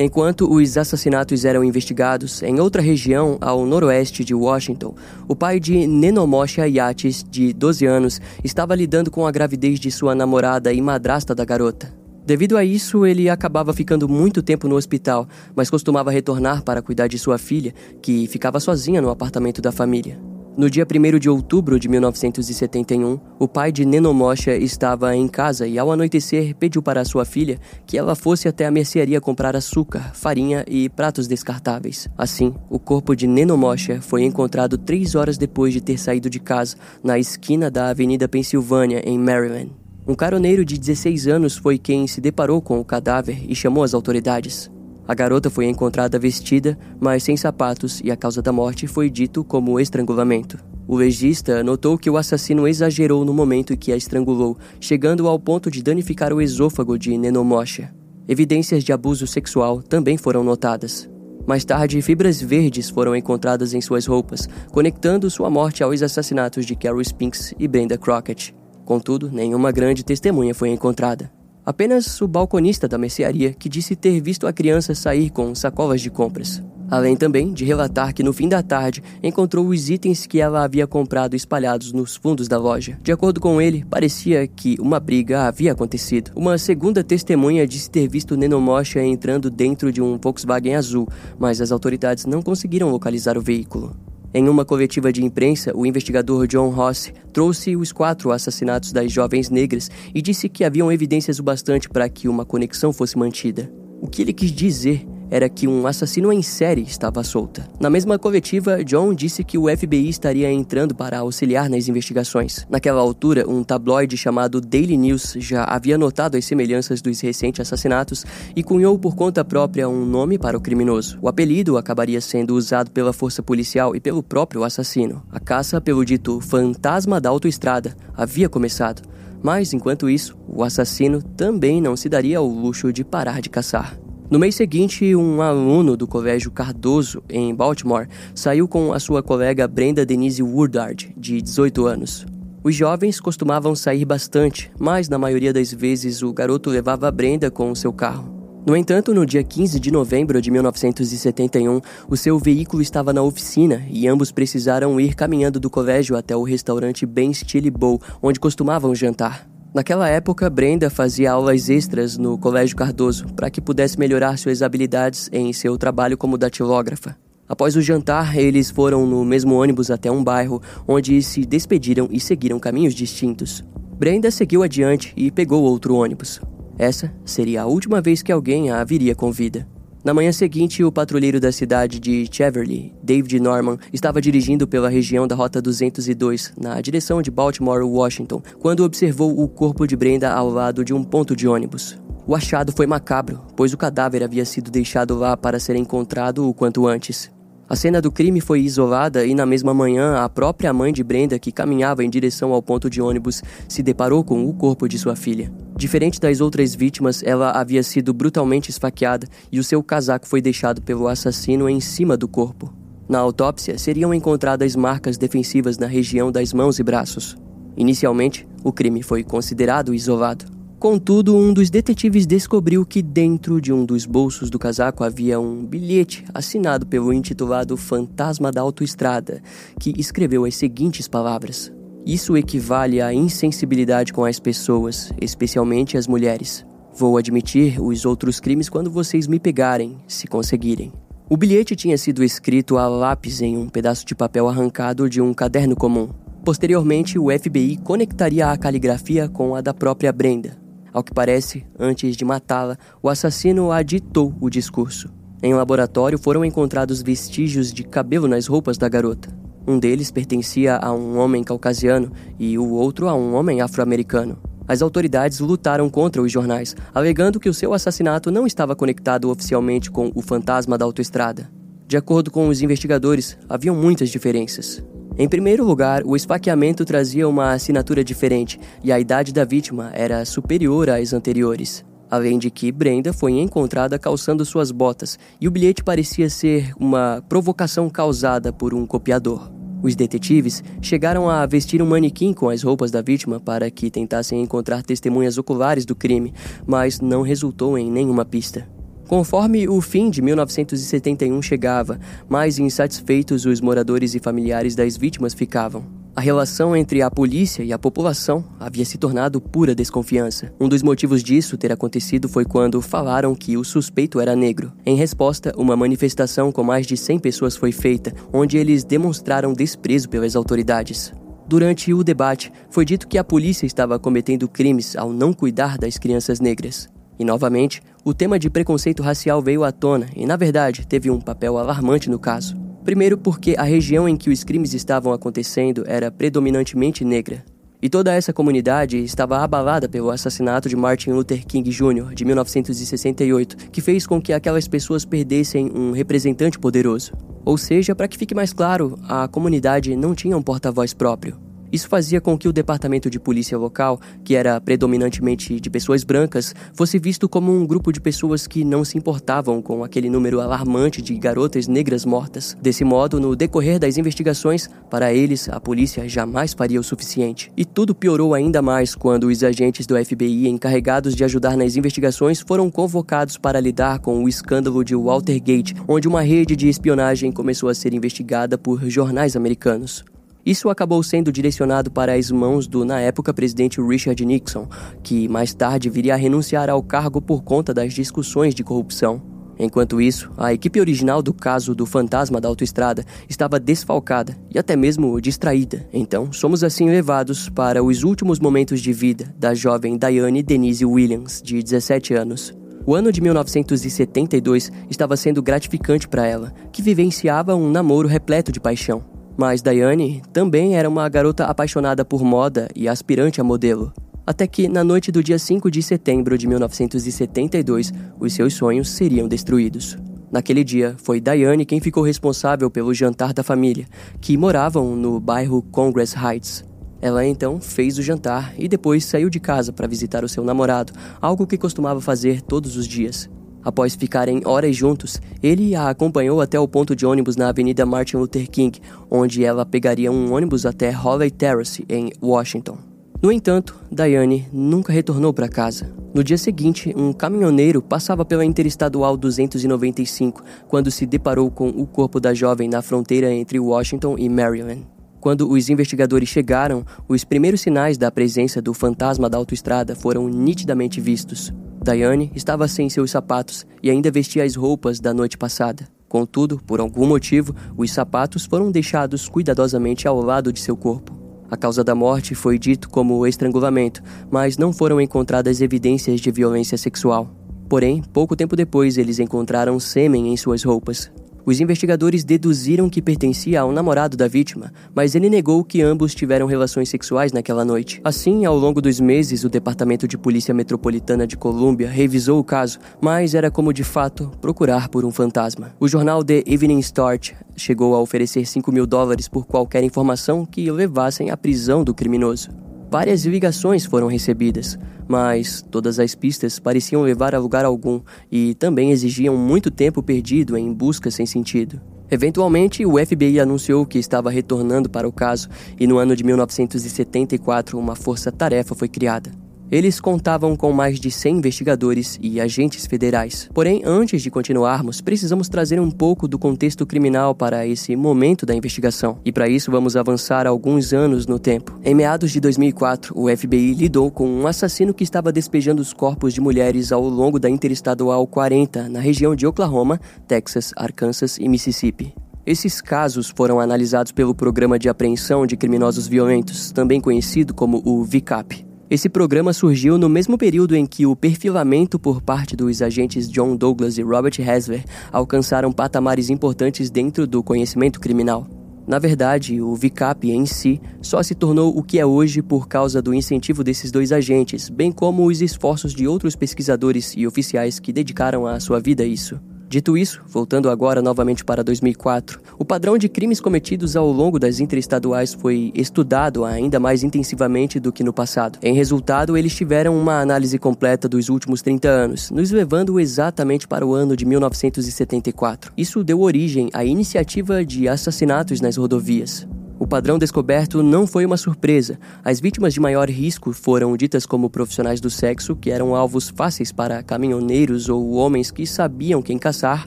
Enquanto 0.00 0.48
os 0.48 0.78
assassinatos 0.78 1.44
eram 1.44 1.64
investigados 1.64 2.40
em 2.44 2.60
outra 2.60 2.80
região 2.80 3.36
ao 3.40 3.66
noroeste 3.66 4.22
de 4.22 4.32
Washington, 4.32 4.94
o 5.26 5.34
pai 5.34 5.58
de 5.58 5.88
Nenomosha 5.88 6.68
Yates, 6.68 7.24
de 7.28 7.52
12 7.52 7.84
anos, 7.84 8.20
estava 8.44 8.76
lidando 8.76 9.10
com 9.10 9.26
a 9.26 9.32
gravidez 9.32 9.80
de 9.80 9.90
sua 9.90 10.14
namorada 10.14 10.72
e 10.72 10.80
madrasta 10.80 11.34
da 11.34 11.44
garota. 11.44 11.92
Devido 12.24 12.56
a 12.56 12.64
isso, 12.64 13.04
ele 13.04 13.28
acabava 13.28 13.72
ficando 13.72 14.08
muito 14.08 14.40
tempo 14.40 14.68
no 14.68 14.76
hospital, 14.76 15.26
mas 15.56 15.68
costumava 15.68 16.12
retornar 16.12 16.62
para 16.62 16.80
cuidar 16.80 17.08
de 17.08 17.18
sua 17.18 17.36
filha, 17.36 17.74
que 18.00 18.28
ficava 18.28 18.60
sozinha 18.60 19.02
no 19.02 19.10
apartamento 19.10 19.60
da 19.60 19.72
família. 19.72 20.16
No 20.58 20.68
dia 20.68 20.84
1 20.84 21.20
de 21.20 21.30
outubro 21.30 21.78
de 21.78 21.88
1971, 21.88 23.20
o 23.38 23.46
pai 23.46 23.70
de 23.70 23.84
Nenomosha 23.84 24.56
estava 24.56 25.14
em 25.14 25.28
casa 25.28 25.68
e, 25.68 25.78
ao 25.78 25.92
anoitecer, 25.92 26.52
pediu 26.56 26.82
para 26.82 27.04
sua 27.04 27.24
filha 27.24 27.60
que 27.86 27.96
ela 27.96 28.16
fosse 28.16 28.48
até 28.48 28.66
a 28.66 28.70
mercearia 28.72 29.20
comprar 29.20 29.54
açúcar, 29.54 30.10
farinha 30.14 30.64
e 30.66 30.88
pratos 30.88 31.28
descartáveis. 31.28 32.08
Assim, 32.18 32.52
o 32.68 32.76
corpo 32.76 33.14
de 33.14 33.28
Nenomosha 33.28 34.00
foi 34.00 34.24
encontrado 34.24 34.76
três 34.76 35.14
horas 35.14 35.38
depois 35.38 35.72
de 35.72 35.80
ter 35.80 35.96
saído 35.96 36.28
de 36.28 36.40
casa, 36.40 36.76
na 37.04 37.20
esquina 37.20 37.70
da 37.70 37.90
Avenida 37.90 38.26
Pensilvânia, 38.26 39.00
em 39.08 39.16
Maryland. 39.16 39.70
Um 40.08 40.16
caroneiro 40.16 40.64
de 40.64 40.76
16 40.76 41.28
anos 41.28 41.56
foi 41.56 41.78
quem 41.78 42.08
se 42.08 42.20
deparou 42.20 42.60
com 42.60 42.80
o 42.80 42.84
cadáver 42.84 43.44
e 43.48 43.54
chamou 43.54 43.84
as 43.84 43.94
autoridades. 43.94 44.68
A 45.08 45.14
garota 45.14 45.48
foi 45.48 45.64
encontrada 45.64 46.18
vestida, 46.18 46.78
mas 47.00 47.22
sem 47.22 47.34
sapatos, 47.34 48.02
e 48.04 48.10
a 48.10 48.16
causa 48.16 48.42
da 48.42 48.52
morte 48.52 48.86
foi 48.86 49.08
dito 49.08 49.42
como 49.42 49.80
estrangulamento. 49.80 50.58
O 50.86 50.96
legista 50.96 51.64
notou 51.64 51.96
que 51.96 52.10
o 52.10 52.18
assassino 52.18 52.68
exagerou 52.68 53.24
no 53.24 53.32
momento 53.32 53.72
em 53.72 53.76
que 53.76 53.90
a 53.90 53.96
estrangulou, 53.96 54.58
chegando 54.78 55.26
ao 55.26 55.38
ponto 55.38 55.70
de 55.70 55.82
danificar 55.82 56.30
o 56.30 56.42
esôfago 56.42 56.98
de 56.98 57.16
Nenomosha. 57.16 57.90
Evidências 58.28 58.84
de 58.84 58.92
abuso 58.92 59.26
sexual 59.26 59.82
também 59.82 60.18
foram 60.18 60.44
notadas. 60.44 61.08
Mais 61.46 61.64
tarde, 61.64 62.02
fibras 62.02 62.42
verdes 62.42 62.90
foram 62.90 63.16
encontradas 63.16 63.72
em 63.72 63.80
suas 63.80 64.04
roupas, 64.04 64.46
conectando 64.70 65.30
sua 65.30 65.48
morte 65.48 65.82
aos 65.82 66.02
assassinatos 66.02 66.66
de 66.66 66.76
Carol 66.76 67.00
Spinks 67.00 67.54
e 67.58 67.66
Brenda 67.66 67.96
Crockett. 67.96 68.54
Contudo, 68.84 69.30
nenhuma 69.32 69.72
grande 69.72 70.04
testemunha 70.04 70.54
foi 70.54 70.68
encontrada. 70.68 71.37
Apenas 71.68 72.18
o 72.22 72.26
balconista 72.26 72.88
da 72.88 72.96
mercearia 72.96 73.52
que 73.52 73.68
disse 73.68 73.94
ter 73.94 74.18
visto 74.22 74.46
a 74.46 74.52
criança 74.54 74.94
sair 74.94 75.28
com 75.28 75.54
sacolas 75.54 76.00
de 76.00 76.08
compras. 76.08 76.64
Além 76.90 77.14
também 77.14 77.52
de 77.52 77.62
relatar 77.62 78.14
que 78.14 78.22
no 78.22 78.32
fim 78.32 78.48
da 78.48 78.62
tarde 78.62 79.02
encontrou 79.22 79.66
os 79.66 79.90
itens 79.90 80.26
que 80.26 80.40
ela 80.40 80.64
havia 80.64 80.86
comprado 80.86 81.36
espalhados 81.36 81.92
nos 81.92 82.16
fundos 82.16 82.48
da 82.48 82.56
loja. 82.56 82.98
De 83.02 83.12
acordo 83.12 83.38
com 83.38 83.60
ele, 83.60 83.84
parecia 83.84 84.46
que 84.46 84.78
uma 84.80 84.98
briga 84.98 85.42
havia 85.42 85.72
acontecido. 85.72 86.30
Uma 86.34 86.56
segunda 86.56 87.04
testemunha 87.04 87.66
disse 87.66 87.90
ter 87.90 88.08
visto 88.08 88.34
Nenomosha 88.34 89.02
entrando 89.02 89.50
dentro 89.50 89.92
de 89.92 90.00
um 90.00 90.16
Volkswagen 90.16 90.74
azul, 90.74 91.06
mas 91.38 91.60
as 91.60 91.70
autoridades 91.70 92.24
não 92.24 92.40
conseguiram 92.40 92.88
localizar 92.88 93.36
o 93.36 93.42
veículo. 93.42 93.94
Em 94.34 94.46
uma 94.46 94.64
coletiva 94.64 95.10
de 95.10 95.24
imprensa, 95.24 95.74
o 95.74 95.86
investigador 95.86 96.46
John 96.46 96.68
Ross 96.68 97.10
trouxe 97.32 97.74
os 97.74 97.92
quatro 97.92 98.30
assassinatos 98.30 98.92
das 98.92 99.10
jovens 99.10 99.48
negras 99.48 99.90
e 100.14 100.20
disse 100.20 100.50
que 100.50 100.64
haviam 100.64 100.92
evidências 100.92 101.38
o 101.38 101.42
bastante 101.42 101.88
para 101.88 102.08
que 102.10 102.28
uma 102.28 102.44
conexão 102.44 102.92
fosse 102.92 103.16
mantida. 103.16 103.72
O 104.02 104.06
que 104.06 104.20
ele 104.20 104.34
quis 104.34 104.52
dizer 104.52 105.06
era 105.30 105.48
que 105.48 105.68
um 105.68 105.86
assassino 105.86 106.32
em 106.32 106.42
série 106.42 106.82
estava 106.82 107.22
solta. 107.22 107.68
Na 107.78 107.90
mesma 107.90 108.18
coletiva, 108.18 108.84
John 108.84 109.12
disse 109.14 109.44
que 109.44 109.58
o 109.58 109.64
FBI 109.68 110.08
estaria 110.08 110.50
entrando 110.50 110.94
para 110.94 111.18
auxiliar 111.18 111.68
nas 111.68 111.88
investigações. 111.88 112.66
Naquela 112.68 113.00
altura, 113.00 113.48
um 113.48 113.62
tabloide 113.62 114.16
chamado 114.16 114.60
Daily 114.60 114.96
News 114.96 115.34
já 115.38 115.64
havia 115.64 115.98
notado 115.98 116.36
as 116.36 116.44
semelhanças 116.44 117.02
dos 117.02 117.20
recentes 117.20 117.60
assassinatos 117.60 118.24
e 118.54 118.62
cunhou 118.62 118.98
por 118.98 119.14
conta 119.14 119.44
própria 119.44 119.88
um 119.88 120.04
nome 120.04 120.38
para 120.38 120.56
o 120.56 120.60
criminoso. 120.60 121.18
O 121.20 121.28
apelido 121.28 121.76
acabaria 121.76 122.20
sendo 122.20 122.54
usado 122.54 122.90
pela 122.90 123.12
força 123.12 123.42
policial 123.42 123.94
e 123.94 124.00
pelo 124.00 124.22
próprio 124.22 124.64
assassino. 124.64 125.22
A 125.30 125.40
caça 125.40 125.80
pelo 125.80 126.04
dito 126.04 126.40
fantasma 126.40 127.20
da 127.20 127.28
autoestrada 127.28 127.96
havia 128.16 128.48
começado. 128.48 129.02
Mas, 129.42 129.72
enquanto 129.72 130.10
isso, 130.10 130.36
o 130.48 130.64
assassino 130.64 131.22
também 131.22 131.80
não 131.80 131.96
se 131.96 132.08
daria 132.08 132.38
ao 132.38 132.46
luxo 132.46 132.92
de 132.92 133.04
parar 133.04 133.40
de 133.40 133.48
caçar. 133.48 133.96
No 134.30 134.38
mês 134.38 134.56
seguinte, 134.56 135.16
um 135.16 135.40
aluno 135.40 135.96
do 135.96 136.06
Colégio 136.06 136.50
Cardoso, 136.50 137.22
em 137.30 137.54
Baltimore, 137.54 138.06
saiu 138.34 138.68
com 138.68 138.92
a 138.92 139.00
sua 139.00 139.22
colega 139.22 139.66
Brenda 139.66 140.04
Denise 140.04 140.42
Woodard, 140.42 141.14
de 141.16 141.40
18 141.40 141.86
anos. 141.86 142.26
Os 142.62 142.74
jovens 142.74 143.20
costumavam 143.20 143.74
sair 143.74 144.04
bastante, 144.04 144.70
mas 144.78 145.08
na 145.08 145.16
maioria 145.16 145.50
das 145.50 145.72
vezes 145.72 146.22
o 146.22 146.30
garoto 146.30 146.68
levava 146.68 147.08
a 147.08 147.10
Brenda 147.10 147.50
com 147.50 147.70
o 147.70 147.76
seu 147.76 147.90
carro. 147.90 148.28
No 148.66 148.76
entanto, 148.76 149.14
no 149.14 149.24
dia 149.24 149.42
15 149.42 149.80
de 149.80 149.90
novembro 149.90 150.42
de 150.42 150.50
1971, 150.50 151.80
o 152.06 152.14
seu 152.14 152.38
veículo 152.38 152.82
estava 152.82 153.14
na 153.14 153.22
oficina 153.22 153.82
e 153.88 154.06
ambos 154.06 154.30
precisaram 154.30 155.00
ir 155.00 155.14
caminhando 155.14 155.58
do 155.58 155.70
colégio 155.70 156.14
até 156.18 156.36
o 156.36 156.42
restaurante 156.42 157.06
Ben 157.06 157.32
Stille 157.32 157.70
Bow, 157.70 157.98
onde 158.20 158.38
costumavam 158.38 158.94
jantar. 158.94 159.48
Naquela 159.74 160.08
época, 160.08 160.48
Brenda 160.48 160.88
fazia 160.88 161.30
aulas 161.32 161.68
extras 161.68 162.16
no 162.16 162.38
Colégio 162.38 162.74
Cardoso 162.74 163.26
para 163.34 163.50
que 163.50 163.60
pudesse 163.60 163.98
melhorar 163.98 164.38
suas 164.38 164.62
habilidades 164.62 165.28
em 165.30 165.52
seu 165.52 165.76
trabalho 165.76 166.16
como 166.16 166.38
datilógrafa. 166.38 167.16
Após 167.46 167.76
o 167.76 167.82
jantar, 167.82 168.36
eles 168.36 168.70
foram 168.70 169.06
no 169.06 169.24
mesmo 169.24 169.54
ônibus 169.54 169.90
até 169.90 170.10
um 170.10 170.24
bairro, 170.24 170.60
onde 170.86 171.22
se 171.22 171.44
despediram 171.44 172.08
e 172.10 172.18
seguiram 172.18 172.58
caminhos 172.58 172.94
distintos. 172.94 173.64
Brenda 173.98 174.30
seguiu 174.30 174.62
adiante 174.62 175.12
e 175.16 175.30
pegou 175.30 175.62
outro 175.62 175.94
ônibus. 175.94 176.40
Essa 176.78 177.12
seria 177.24 177.62
a 177.62 177.66
última 177.66 178.00
vez 178.00 178.22
que 178.22 178.32
alguém 178.32 178.70
a 178.70 178.82
viria 178.84 179.14
com 179.14 179.30
vida. 179.30 179.66
Na 180.08 180.14
manhã 180.14 180.32
seguinte, 180.32 180.82
o 180.82 180.90
patrulheiro 180.90 181.38
da 181.38 181.52
cidade 181.52 182.00
de 182.00 182.26
Cheverly, 182.32 182.94
David 183.02 183.38
Norman, 183.40 183.76
estava 183.92 184.22
dirigindo 184.22 184.66
pela 184.66 184.88
região 184.88 185.28
da 185.28 185.34
Rota 185.34 185.60
202, 185.60 186.54
na 186.58 186.80
direção 186.80 187.20
de 187.20 187.30
Baltimore, 187.30 187.82
Washington, 187.82 188.40
quando 188.58 188.84
observou 188.84 189.38
o 189.38 189.46
corpo 189.46 189.86
de 189.86 189.94
Brenda 189.94 190.32
ao 190.32 190.48
lado 190.48 190.82
de 190.82 190.94
um 190.94 191.04
ponto 191.04 191.36
de 191.36 191.46
ônibus. 191.46 191.98
O 192.26 192.34
achado 192.34 192.72
foi 192.72 192.86
macabro, 192.86 193.42
pois 193.54 193.74
o 193.74 193.76
cadáver 193.76 194.24
havia 194.24 194.46
sido 194.46 194.70
deixado 194.70 195.14
lá 195.14 195.36
para 195.36 195.60
ser 195.60 195.76
encontrado 195.76 196.48
o 196.48 196.54
quanto 196.54 196.86
antes. 196.86 197.30
A 197.68 197.76
cena 197.76 198.00
do 198.00 198.10
crime 198.10 198.40
foi 198.40 198.62
isolada 198.62 199.26
e 199.26 199.34
na 199.34 199.44
mesma 199.44 199.74
manhã 199.74 200.16
a 200.16 200.26
própria 200.30 200.72
mãe 200.72 200.90
de 200.90 201.04
Brenda, 201.04 201.38
que 201.38 201.52
caminhava 201.52 202.02
em 202.02 202.08
direção 202.08 202.54
ao 202.54 202.62
ponto 202.62 202.88
de 202.88 203.02
ônibus, 203.02 203.42
se 203.68 203.82
deparou 203.82 204.24
com 204.24 204.48
o 204.48 204.54
corpo 204.54 204.88
de 204.88 204.98
sua 204.98 205.14
filha. 205.14 205.52
Diferente 205.78 206.18
das 206.18 206.40
outras 206.40 206.74
vítimas, 206.74 207.22
ela 207.22 207.52
havia 207.52 207.84
sido 207.84 208.12
brutalmente 208.12 208.68
esfaqueada 208.68 209.28
e 209.50 209.60
o 209.60 209.64
seu 209.64 209.80
casaco 209.80 210.26
foi 210.26 210.42
deixado 210.42 210.82
pelo 210.82 211.06
assassino 211.06 211.68
em 211.68 211.78
cima 211.78 212.16
do 212.16 212.26
corpo. 212.26 212.74
Na 213.08 213.20
autópsia, 213.20 213.78
seriam 213.78 214.12
encontradas 214.12 214.74
marcas 214.74 215.16
defensivas 215.16 215.78
na 215.78 215.86
região 215.86 216.32
das 216.32 216.52
mãos 216.52 216.80
e 216.80 216.82
braços. 216.82 217.36
Inicialmente, 217.76 218.44
o 218.64 218.72
crime 218.72 219.04
foi 219.04 219.22
considerado 219.22 219.94
isolado. 219.94 220.46
Contudo, 220.80 221.36
um 221.36 221.54
dos 221.54 221.70
detetives 221.70 222.26
descobriu 222.26 222.84
que 222.84 223.00
dentro 223.00 223.60
de 223.60 223.72
um 223.72 223.84
dos 223.84 224.04
bolsos 224.04 224.50
do 224.50 224.58
casaco 224.58 225.04
havia 225.04 225.38
um 225.38 225.64
bilhete 225.64 226.24
assinado 226.34 226.86
pelo 226.86 227.12
intitulado 227.12 227.76
Fantasma 227.76 228.50
da 228.50 228.62
Autoestrada, 228.62 229.40
que 229.78 229.94
escreveu 229.96 230.44
as 230.44 230.56
seguintes 230.56 231.06
palavras: 231.06 231.70
Isso 232.08 232.38
equivale 232.38 233.02
à 233.02 233.12
insensibilidade 233.12 234.14
com 234.14 234.24
as 234.24 234.40
pessoas, 234.40 235.12
especialmente 235.20 235.94
as 235.98 236.06
mulheres. 236.06 236.64
Vou 236.96 237.18
admitir 237.18 237.78
os 237.78 238.06
outros 238.06 238.40
crimes 238.40 238.70
quando 238.70 238.90
vocês 238.90 239.26
me 239.26 239.38
pegarem, 239.38 239.98
se 240.08 240.26
conseguirem. 240.26 240.90
O 241.28 241.36
bilhete 241.36 241.76
tinha 241.76 241.98
sido 241.98 242.24
escrito 242.24 242.78
a 242.78 242.88
lápis 242.88 243.42
em 243.42 243.58
um 243.58 243.68
pedaço 243.68 244.06
de 244.06 244.14
papel 244.14 244.48
arrancado 244.48 245.06
de 245.06 245.20
um 245.20 245.34
caderno 245.34 245.76
comum. 245.76 246.08
Posteriormente, 246.42 247.18
o 247.18 247.26
FBI 247.28 247.76
conectaria 247.84 248.50
a 248.50 248.56
caligrafia 248.56 249.28
com 249.28 249.54
a 249.54 249.60
da 249.60 249.74
própria 249.74 250.10
Brenda, 250.10 250.56
ao 250.94 251.04
que 251.04 251.12
parece, 251.12 251.66
antes 251.78 252.16
de 252.16 252.24
matá-la, 252.24 252.78
o 253.02 253.10
assassino 253.10 253.70
aditou 253.70 254.34
o 254.40 254.48
discurso. 254.48 255.10
Em 255.42 255.52
laboratório 255.52 256.18
foram 256.18 256.42
encontrados 256.42 257.02
vestígios 257.02 257.70
de 257.70 257.84
cabelo 257.84 258.26
nas 258.26 258.46
roupas 258.46 258.78
da 258.78 258.88
garota. 258.88 259.28
Um 259.68 259.78
deles 259.78 260.10
pertencia 260.10 260.78
a 260.78 260.94
um 260.94 261.18
homem 261.18 261.44
caucasiano 261.44 262.10
e 262.38 262.58
o 262.58 262.70
outro 262.70 263.06
a 263.06 263.14
um 263.14 263.34
homem 263.34 263.60
afro-americano. 263.60 264.38
As 264.66 264.80
autoridades 264.80 265.40
lutaram 265.40 265.90
contra 265.90 266.22
os 266.22 266.32
jornais, 266.32 266.74
alegando 266.94 267.38
que 267.38 267.50
o 267.50 267.54
seu 267.54 267.74
assassinato 267.74 268.30
não 268.30 268.46
estava 268.46 268.74
conectado 268.74 269.28
oficialmente 269.30 269.90
com 269.90 270.10
o 270.14 270.22
fantasma 270.22 270.78
da 270.78 270.86
autoestrada. 270.86 271.50
De 271.86 271.98
acordo 271.98 272.30
com 272.30 272.48
os 272.48 272.62
investigadores, 272.62 273.36
haviam 273.46 273.76
muitas 273.76 274.08
diferenças. 274.08 274.82
Em 275.18 275.28
primeiro 275.28 275.66
lugar, 275.66 276.02
o 276.02 276.16
esfaqueamento 276.16 276.82
trazia 276.86 277.28
uma 277.28 277.52
assinatura 277.52 278.02
diferente 278.02 278.58
e 278.82 278.90
a 278.90 278.98
idade 278.98 279.34
da 279.34 279.44
vítima 279.44 279.90
era 279.92 280.24
superior 280.24 280.88
às 280.88 281.12
anteriores. 281.12 281.84
Além 282.10 282.38
de 282.38 282.50
que 282.50 282.72
Brenda 282.72 283.12
foi 283.12 283.32
encontrada 283.32 283.98
calçando 283.98 284.46
suas 284.46 284.70
botas 284.70 285.18
e 285.38 285.46
o 285.46 285.50
bilhete 285.50 285.84
parecia 285.84 286.30
ser 286.30 286.72
uma 286.80 287.22
provocação 287.28 287.90
causada 287.90 288.50
por 288.50 288.72
um 288.72 288.86
copiador. 288.86 289.57
Os 289.82 289.94
detetives 289.94 290.62
chegaram 290.82 291.28
a 291.30 291.46
vestir 291.46 291.80
um 291.80 291.86
manequim 291.86 292.32
com 292.32 292.48
as 292.48 292.62
roupas 292.62 292.90
da 292.90 293.00
vítima 293.00 293.38
para 293.38 293.70
que 293.70 293.90
tentassem 293.90 294.42
encontrar 294.42 294.82
testemunhas 294.82 295.38
oculares 295.38 295.84
do 295.84 295.94
crime, 295.94 296.34
mas 296.66 297.00
não 297.00 297.22
resultou 297.22 297.78
em 297.78 297.90
nenhuma 297.90 298.24
pista. 298.24 298.68
Conforme 299.06 299.68
o 299.68 299.80
fim 299.80 300.10
de 300.10 300.20
1971 300.20 301.40
chegava, 301.40 301.98
mais 302.28 302.58
insatisfeitos 302.58 303.46
os 303.46 303.60
moradores 303.60 304.14
e 304.14 304.18
familiares 304.18 304.74
das 304.74 304.96
vítimas 304.96 305.32
ficavam. 305.32 305.97
A 306.18 306.20
relação 306.20 306.74
entre 306.74 307.00
a 307.00 307.08
polícia 307.08 307.62
e 307.62 307.72
a 307.72 307.78
população 307.78 308.44
havia 308.58 308.84
se 308.84 308.98
tornado 308.98 309.40
pura 309.40 309.72
desconfiança. 309.72 310.52
Um 310.60 310.68
dos 310.68 310.82
motivos 310.82 311.22
disso 311.22 311.56
ter 311.56 311.70
acontecido 311.70 312.28
foi 312.28 312.44
quando 312.44 312.82
falaram 312.82 313.36
que 313.36 313.56
o 313.56 313.62
suspeito 313.62 314.18
era 314.18 314.34
negro. 314.34 314.72
Em 314.84 314.96
resposta, 314.96 315.54
uma 315.56 315.76
manifestação 315.76 316.50
com 316.50 316.64
mais 316.64 316.88
de 316.88 316.96
100 316.96 317.20
pessoas 317.20 317.56
foi 317.56 317.70
feita, 317.70 318.12
onde 318.32 318.58
eles 318.58 318.82
demonstraram 318.82 319.52
desprezo 319.52 320.08
pelas 320.08 320.34
autoridades. 320.34 321.12
Durante 321.46 321.94
o 321.94 322.02
debate, 322.02 322.50
foi 322.68 322.84
dito 322.84 323.06
que 323.06 323.16
a 323.16 323.22
polícia 323.22 323.64
estava 323.64 323.96
cometendo 323.96 324.48
crimes 324.48 324.96
ao 324.96 325.12
não 325.12 325.32
cuidar 325.32 325.78
das 325.78 325.98
crianças 325.98 326.40
negras. 326.40 326.88
E 327.16 327.24
novamente, 327.24 327.80
o 328.04 328.12
tema 328.12 328.40
de 328.40 328.50
preconceito 328.50 329.04
racial 329.04 329.40
veio 329.40 329.62
à 329.62 329.70
tona 329.70 330.08
e, 330.16 330.26
na 330.26 330.34
verdade, 330.34 330.84
teve 330.84 331.12
um 331.12 331.20
papel 331.20 331.56
alarmante 331.56 332.10
no 332.10 332.18
caso. 332.18 332.67
Primeiro, 332.88 333.18
porque 333.18 333.54
a 333.58 333.64
região 333.64 334.08
em 334.08 334.16
que 334.16 334.30
os 334.30 334.42
crimes 334.42 334.72
estavam 334.72 335.12
acontecendo 335.12 335.84
era 335.86 336.10
predominantemente 336.10 337.04
negra. 337.04 337.44
E 337.82 337.90
toda 337.90 338.14
essa 338.14 338.32
comunidade 338.32 338.96
estava 338.96 339.44
abalada 339.44 339.86
pelo 339.86 340.10
assassinato 340.10 340.70
de 340.70 340.74
Martin 340.74 341.10
Luther 341.10 341.46
King 341.46 341.68
Jr., 341.68 342.14
de 342.14 342.24
1968, 342.24 343.70
que 343.70 343.82
fez 343.82 344.06
com 344.06 344.22
que 344.22 344.32
aquelas 344.32 344.66
pessoas 344.66 345.04
perdessem 345.04 345.70
um 345.70 345.92
representante 345.92 346.58
poderoso. 346.58 347.12
Ou 347.44 347.58
seja, 347.58 347.94
para 347.94 348.08
que 348.08 348.16
fique 348.16 348.34
mais 348.34 348.54
claro, 348.54 348.98
a 349.06 349.28
comunidade 349.28 349.94
não 349.94 350.14
tinha 350.14 350.34
um 350.34 350.42
porta-voz 350.42 350.94
próprio. 350.94 351.47
Isso 351.70 351.88
fazia 351.88 352.20
com 352.20 352.36
que 352.36 352.48
o 352.48 352.52
departamento 352.52 353.10
de 353.10 353.20
polícia 353.20 353.58
local, 353.58 354.00
que 354.24 354.34
era 354.34 354.60
predominantemente 354.60 355.60
de 355.60 355.70
pessoas 355.70 356.04
brancas, 356.04 356.54
fosse 356.72 356.98
visto 356.98 357.28
como 357.28 357.52
um 357.52 357.66
grupo 357.66 357.92
de 357.92 358.00
pessoas 358.00 358.46
que 358.46 358.64
não 358.64 358.84
se 358.84 358.96
importavam 358.96 359.60
com 359.60 359.84
aquele 359.84 360.08
número 360.08 360.40
alarmante 360.40 361.02
de 361.02 361.14
garotas 361.16 361.68
negras 361.68 362.04
mortas. 362.04 362.56
Desse 362.60 362.84
modo, 362.84 363.20
no 363.20 363.36
decorrer 363.36 363.78
das 363.78 363.98
investigações, 363.98 364.68
para 364.90 365.12
eles, 365.12 365.48
a 365.48 365.60
polícia 365.60 366.08
jamais 366.08 366.54
faria 366.54 366.80
o 366.80 366.84
suficiente. 366.84 367.52
E 367.56 367.64
tudo 367.64 367.94
piorou 367.94 368.34
ainda 368.34 368.62
mais 368.62 368.94
quando 368.94 369.24
os 369.24 369.44
agentes 369.44 369.86
do 369.86 370.02
FBI 370.02 370.48
encarregados 370.48 371.14
de 371.14 371.24
ajudar 371.24 371.56
nas 371.56 371.76
investigações 371.76 372.40
foram 372.40 372.70
convocados 372.70 373.36
para 373.36 373.60
lidar 373.60 373.98
com 373.98 374.24
o 374.24 374.28
escândalo 374.28 374.82
de 374.82 374.94
Watergate, 374.94 375.74
onde 375.86 376.08
uma 376.08 376.22
rede 376.22 376.56
de 376.56 376.68
espionagem 376.68 377.30
começou 377.30 377.68
a 377.68 377.74
ser 377.74 377.92
investigada 377.92 378.56
por 378.56 378.88
jornais 378.88 379.36
americanos. 379.36 380.04
Isso 380.48 380.70
acabou 380.70 381.02
sendo 381.02 381.30
direcionado 381.30 381.90
para 381.90 382.14
as 382.14 382.30
mãos 382.30 382.66
do, 382.66 382.82
na 382.82 382.98
época, 382.98 383.34
presidente 383.34 383.82
Richard 383.82 384.24
Nixon, 384.24 384.66
que 385.02 385.28
mais 385.28 385.52
tarde 385.52 385.90
viria 385.90 386.14
a 386.14 386.16
renunciar 386.16 386.70
ao 386.70 386.82
cargo 386.82 387.20
por 387.20 387.42
conta 387.42 387.74
das 387.74 387.92
discussões 387.92 388.54
de 388.54 388.64
corrupção. 388.64 389.20
Enquanto 389.58 390.00
isso, 390.00 390.30
a 390.38 390.50
equipe 390.50 390.80
original 390.80 391.20
do 391.20 391.34
caso 391.34 391.74
do 391.74 391.84
fantasma 391.84 392.40
da 392.40 392.48
autoestrada 392.48 393.04
estava 393.28 393.60
desfalcada 393.60 394.38
e 394.50 394.58
até 394.58 394.74
mesmo 394.74 395.20
distraída. 395.20 395.86
Então, 395.92 396.32
somos 396.32 396.64
assim 396.64 396.88
levados 396.88 397.50
para 397.50 397.84
os 397.84 398.02
últimos 398.02 398.40
momentos 398.40 398.80
de 398.80 398.90
vida 398.90 399.34
da 399.38 399.52
jovem 399.52 399.98
Diane 399.98 400.42
Denise 400.42 400.86
Williams, 400.86 401.42
de 401.42 401.62
17 401.62 402.14
anos. 402.14 402.54
O 402.86 402.94
ano 402.94 403.12
de 403.12 403.20
1972 403.20 404.72
estava 404.88 405.14
sendo 405.14 405.42
gratificante 405.42 406.08
para 406.08 406.26
ela, 406.26 406.54
que 406.72 406.80
vivenciava 406.80 407.54
um 407.54 407.70
namoro 407.70 408.08
repleto 408.08 408.50
de 408.50 408.58
paixão. 408.58 409.17
Mas 409.38 409.62
Diane 409.62 410.20
também 410.32 410.76
era 410.76 410.88
uma 410.88 411.08
garota 411.08 411.44
apaixonada 411.44 412.04
por 412.04 412.24
moda 412.24 412.68
e 412.74 412.88
aspirante 412.88 413.40
a 413.40 413.44
modelo. 413.44 413.92
Até 414.26 414.48
que, 414.48 414.68
na 414.68 414.82
noite 414.82 415.12
do 415.12 415.22
dia 415.22 415.38
5 415.38 415.70
de 415.70 415.80
setembro 415.80 416.36
de 416.36 416.48
1972, 416.48 417.92
os 418.18 418.32
seus 418.32 418.54
sonhos 418.54 418.90
seriam 418.90 419.28
destruídos. 419.28 419.96
Naquele 420.28 420.64
dia, 420.64 420.96
foi 420.98 421.20
Diane 421.20 421.64
quem 421.64 421.78
ficou 421.78 422.02
responsável 422.02 422.68
pelo 422.68 422.92
jantar 422.92 423.32
da 423.32 423.44
família, 423.44 423.86
que 424.20 424.36
moravam 424.36 424.96
no 424.96 425.20
bairro 425.20 425.62
Congress 425.70 426.16
Heights. 426.18 426.64
Ela 427.00 427.24
então 427.24 427.60
fez 427.60 427.96
o 427.96 428.02
jantar 428.02 428.52
e 428.58 428.66
depois 428.66 429.04
saiu 429.04 429.30
de 429.30 429.38
casa 429.38 429.72
para 429.72 429.86
visitar 429.86 430.24
o 430.24 430.28
seu 430.28 430.42
namorado, 430.42 430.92
algo 431.20 431.46
que 431.46 431.56
costumava 431.56 432.00
fazer 432.00 432.42
todos 432.42 432.76
os 432.76 432.88
dias. 432.88 433.30
Após 433.68 433.94
ficarem 433.94 434.40
horas 434.46 434.74
juntos, 434.74 435.20
ele 435.42 435.74
a 435.74 435.90
acompanhou 435.90 436.40
até 436.40 436.58
o 436.58 436.66
ponto 436.66 436.96
de 436.96 437.04
ônibus 437.04 437.36
na 437.36 437.50
Avenida 437.50 437.84
Martin 437.84 438.16
Luther 438.16 438.48
King, 438.50 438.80
onde 439.10 439.44
ela 439.44 439.66
pegaria 439.66 440.10
um 440.10 440.32
ônibus 440.32 440.64
até 440.64 440.90
Holly 440.90 441.30
Terrace, 441.30 441.84
em 441.86 442.10
Washington. 442.22 442.78
No 443.20 443.30
entanto, 443.30 443.78
Diane 443.92 444.48
nunca 444.50 444.90
retornou 444.90 445.34
para 445.34 445.50
casa. 445.50 445.94
No 446.14 446.24
dia 446.24 446.38
seguinte, 446.38 446.94
um 446.96 447.12
caminhoneiro 447.12 447.82
passava 447.82 448.24
pela 448.24 448.42
Interestadual 448.42 449.18
295 449.18 450.42
quando 450.66 450.90
se 450.90 451.04
deparou 451.04 451.50
com 451.50 451.68
o 451.68 451.86
corpo 451.86 452.18
da 452.18 452.32
jovem 452.32 452.70
na 452.70 452.80
fronteira 452.80 453.30
entre 453.30 453.60
Washington 453.60 454.16
e 454.16 454.30
Maryland. 454.30 454.86
Quando 455.20 455.46
os 455.46 455.68
investigadores 455.68 456.30
chegaram, 456.30 456.86
os 457.06 457.22
primeiros 457.22 457.60
sinais 457.60 457.98
da 457.98 458.10
presença 458.10 458.62
do 458.62 458.72
fantasma 458.72 459.28
da 459.28 459.36
autoestrada 459.36 459.94
foram 459.94 460.26
nitidamente 460.26 461.02
vistos. 461.02 461.52
Diane 461.88 462.30
estava 462.34 462.68
sem 462.68 462.90
seus 462.90 463.10
sapatos 463.10 463.66
e 463.82 463.90
ainda 463.90 464.10
vestia 464.10 464.44
as 464.44 464.54
roupas 464.54 465.00
da 465.00 465.14
noite 465.14 465.38
passada. 465.38 465.88
Contudo, 466.06 466.60
por 466.66 466.80
algum 466.80 467.06
motivo, 467.06 467.54
os 467.78 467.90
sapatos 467.90 468.44
foram 468.44 468.70
deixados 468.70 469.26
cuidadosamente 469.26 470.06
ao 470.06 470.20
lado 470.20 470.52
de 470.52 470.60
seu 470.60 470.76
corpo. 470.76 471.16
A 471.50 471.56
causa 471.56 471.82
da 471.82 471.94
morte 471.94 472.34
foi 472.34 472.58
dito 472.58 472.90
como 472.90 473.26
estrangulamento, 473.26 474.02
mas 474.30 474.58
não 474.58 474.70
foram 474.70 475.00
encontradas 475.00 475.62
evidências 475.62 476.20
de 476.20 476.30
violência 476.30 476.76
sexual. 476.76 477.30
Porém, 477.70 478.02
pouco 478.12 478.36
tempo 478.36 478.54
depois, 478.54 478.98
eles 478.98 479.18
encontraram 479.18 479.80
sêmen 479.80 480.28
em 480.28 480.36
suas 480.36 480.62
roupas. 480.62 481.10
Os 481.48 481.62
investigadores 481.62 482.24
deduziram 482.24 482.90
que 482.90 483.00
pertencia 483.00 483.62
ao 483.62 483.72
namorado 483.72 484.18
da 484.18 484.28
vítima, 484.28 484.70
mas 484.94 485.14
ele 485.14 485.30
negou 485.30 485.64
que 485.64 485.80
ambos 485.80 486.14
tiveram 486.14 486.46
relações 486.46 486.90
sexuais 486.90 487.32
naquela 487.32 487.64
noite. 487.64 488.02
Assim, 488.04 488.44
ao 488.44 488.54
longo 488.54 488.82
dos 488.82 489.00
meses, 489.00 489.44
o 489.44 489.48
Departamento 489.48 490.06
de 490.06 490.18
Polícia 490.18 490.52
Metropolitana 490.52 491.26
de 491.26 491.38
Colômbia 491.38 491.88
revisou 491.88 492.38
o 492.38 492.44
caso, 492.44 492.78
mas 493.00 493.34
era 493.34 493.50
como 493.50 493.72
de 493.72 493.82
fato 493.82 494.30
procurar 494.42 494.90
por 494.90 495.06
um 495.06 495.10
fantasma. 495.10 495.72
O 495.80 495.88
jornal 495.88 496.22
The 496.22 496.42
Evening 496.46 496.82
Star 496.82 497.18
chegou 497.56 497.94
a 497.94 497.98
oferecer 497.98 498.44
5 498.44 498.70
mil 498.70 498.86
dólares 498.86 499.26
por 499.26 499.46
qualquer 499.46 499.82
informação 499.82 500.44
que 500.44 500.70
levassem 500.70 501.30
à 501.30 501.36
prisão 501.38 501.82
do 501.82 501.94
criminoso. 501.94 502.50
Várias 502.90 503.24
ligações 503.24 503.86
foram 503.86 504.06
recebidas, 504.06 504.78
mas 505.08 505.62
todas 505.70 505.98
as 505.98 506.14
pistas 506.14 506.58
pareciam 506.58 507.02
levar 507.02 507.34
a 507.34 507.38
lugar 507.38 507.64
algum 507.64 508.00
e 508.30 508.54
também 508.54 508.90
exigiam 508.90 509.36
muito 509.36 509.70
tempo 509.70 510.02
perdido 510.02 510.56
em 510.56 510.72
busca 510.72 511.10
sem 511.10 511.24
sentido. 511.24 511.80
Eventualmente, 512.10 512.86
o 512.86 513.04
FBI 513.04 513.40
anunciou 513.40 513.84
que 513.84 513.98
estava 513.98 514.30
retornando 514.30 514.88
para 514.88 515.08
o 515.08 515.12
caso 515.12 515.48
e 515.78 515.86
no 515.86 515.98
ano 515.98 516.14
de 516.14 516.24
1974 516.24 517.78
uma 517.78 517.96
força-tarefa 517.96 518.74
foi 518.74 518.88
criada. 518.88 519.47
Eles 519.70 520.00
contavam 520.00 520.56
com 520.56 520.72
mais 520.72 520.98
de 520.98 521.10
100 521.10 521.36
investigadores 521.36 522.18
e 522.22 522.40
agentes 522.40 522.86
federais. 522.86 523.50
Porém, 523.52 523.82
antes 523.84 524.22
de 524.22 524.30
continuarmos, 524.30 525.02
precisamos 525.02 525.46
trazer 525.48 525.78
um 525.78 525.90
pouco 525.90 526.26
do 526.26 526.38
contexto 526.38 526.86
criminal 526.86 527.34
para 527.34 527.66
esse 527.66 527.94
momento 527.94 528.46
da 528.46 528.54
investigação. 528.54 529.18
E 529.24 529.30
para 529.30 529.46
isso, 529.46 529.70
vamos 529.70 529.94
avançar 529.94 530.46
alguns 530.46 530.94
anos 530.94 531.26
no 531.26 531.38
tempo. 531.38 531.78
Em 531.84 531.94
meados 531.94 532.30
de 532.30 532.40
2004, 532.40 533.12
o 533.14 533.28
FBI 533.28 533.74
lidou 533.74 534.10
com 534.10 534.26
um 534.26 534.46
assassino 534.46 534.94
que 534.94 535.04
estava 535.04 535.30
despejando 535.30 535.82
os 535.82 535.92
corpos 535.92 536.32
de 536.32 536.40
mulheres 536.40 536.90
ao 536.90 537.06
longo 537.06 537.38
da 537.38 537.50
Interestadual 537.50 538.26
40, 538.26 538.88
na 538.88 539.00
região 539.00 539.36
de 539.36 539.46
Oklahoma, 539.46 540.00
Texas, 540.26 540.72
Arkansas 540.76 541.36
e 541.38 541.46
Mississippi. 541.46 542.14
Esses 542.46 542.80
casos 542.80 543.30
foram 543.36 543.60
analisados 543.60 544.12
pelo 544.12 544.34
Programa 544.34 544.78
de 544.78 544.88
Apreensão 544.88 545.46
de 545.46 545.54
Criminosos 545.58 546.08
Violentos, 546.08 546.72
também 546.72 546.98
conhecido 546.98 547.52
como 547.52 547.82
o 547.84 548.02
VICAP. 548.02 548.67
Esse 548.90 549.10
programa 549.10 549.52
surgiu 549.52 549.98
no 549.98 550.08
mesmo 550.08 550.38
período 550.38 550.74
em 550.74 550.86
que 550.86 551.04
o 551.04 551.14
perfilamento 551.14 551.98
por 551.98 552.22
parte 552.22 552.56
dos 552.56 552.80
agentes 552.80 553.28
John 553.28 553.54
Douglas 553.54 553.98
e 553.98 554.02
Robert 554.02 554.32
Hasler 554.40 554.82
alcançaram 555.12 555.70
patamares 555.70 556.30
importantes 556.30 556.88
dentro 556.88 557.26
do 557.26 557.42
conhecimento 557.42 558.00
criminal. 558.00 558.48
Na 558.86 558.98
verdade, 558.98 559.60
o 559.60 559.74
VICAP 559.74 560.30
em 560.30 560.46
si 560.46 560.80
só 561.02 561.22
se 561.22 561.34
tornou 561.34 561.76
o 561.76 561.82
que 561.82 561.98
é 561.98 562.06
hoje 562.06 562.40
por 562.40 562.66
causa 562.66 563.02
do 563.02 563.12
incentivo 563.12 563.62
desses 563.62 563.92
dois 563.92 564.10
agentes, 564.10 564.70
bem 564.70 564.90
como 564.90 565.26
os 565.26 565.42
esforços 565.42 565.92
de 565.92 566.08
outros 566.08 566.34
pesquisadores 566.34 567.12
e 567.14 567.26
oficiais 567.26 567.78
que 567.78 567.92
dedicaram 567.92 568.46
a 568.46 568.58
sua 568.58 568.80
vida 568.80 569.02
a 569.02 569.06
isso. 569.06 569.38
Dito 569.68 569.98
isso, 569.98 570.22
voltando 570.26 570.70
agora 570.70 571.02
novamente 571.02 571.44
para 571.44 571.62
2004, 571.62 572.40
o 572.58 572.64
padrão 572.64 572.96
de 572.96 573.06
crimes 573.06 573.38
cometidos 573.38 573.96
ao 573.96 574.10
longo 574.10 574.38
das 574.38 574.60
interestaduais 574.60 575.34
foi 575.34 575.70
estudado 575.74 576.46
ainda 576.46 576.80
mais 576.80 577.04
intensivamente 577.04 577.78
do 577.78 577.92
que 577.92 578.02
no 578.02 578.10
passado. 578.10 578.58
Em 578.62 578.72
resultado, 578.72 579.36
eles 579.36 579.54
tiveram 579.54 579.94
uma 579.94 580.20
análise 580.20 580.58
completa 580.58 581.06
dos 581.06 581.28
últimos 581.28 581.60
30 581.60 581.86
anos, 581.86 582.30
nos 582.30 582.50
levando 582.50 582.98
exatamente 582.98 583.68
para 583.68 583.86
o 583.86 583.92
ano 583.92 584.16
de 584.16 584.24
1974. 584.24 585.70
Isso 585.76 586.02
deu 586.02 586.22
origem 586.22 586.70
à 586.72 586.82
iniciativa 586.82 587.62
de 587.62 587.88
assassinatos 587.88 588.62
nas 588.62 588.78
rodovias. 588.78 589.46
O 589.80 589.86
padrão 589.86 590.18
descoberto 590.18 590.82
não 590.82 591.06
foi 591.06 591.24
uma 591.24 591.36
surpresa. 591.36 592.00
As 592.24 592.40
vítimas 592.40 592.74
de 592.74 592.80
maior 592.80 593.08
risco 593.08 593.52
foram 593.52 593.96
ditas 593.96 594.26
como 594.26 594.50
profissionais 594.50 595.00
do 595.00 595.08
sexo, 595.08 595.54
que 595.54 595.70
eram 595.70 595.94
alvos 595.94 596.28
fáceis 596.28 596.72
para 596.72 597.00
caminhoneiros 597.00 597.88
ou 597.88 598.14
homens 598.14 598.50
que 598.50 598.66
sabiam 598.66 599.22
quem 599.22 599.38
caçar, 599.38 599.86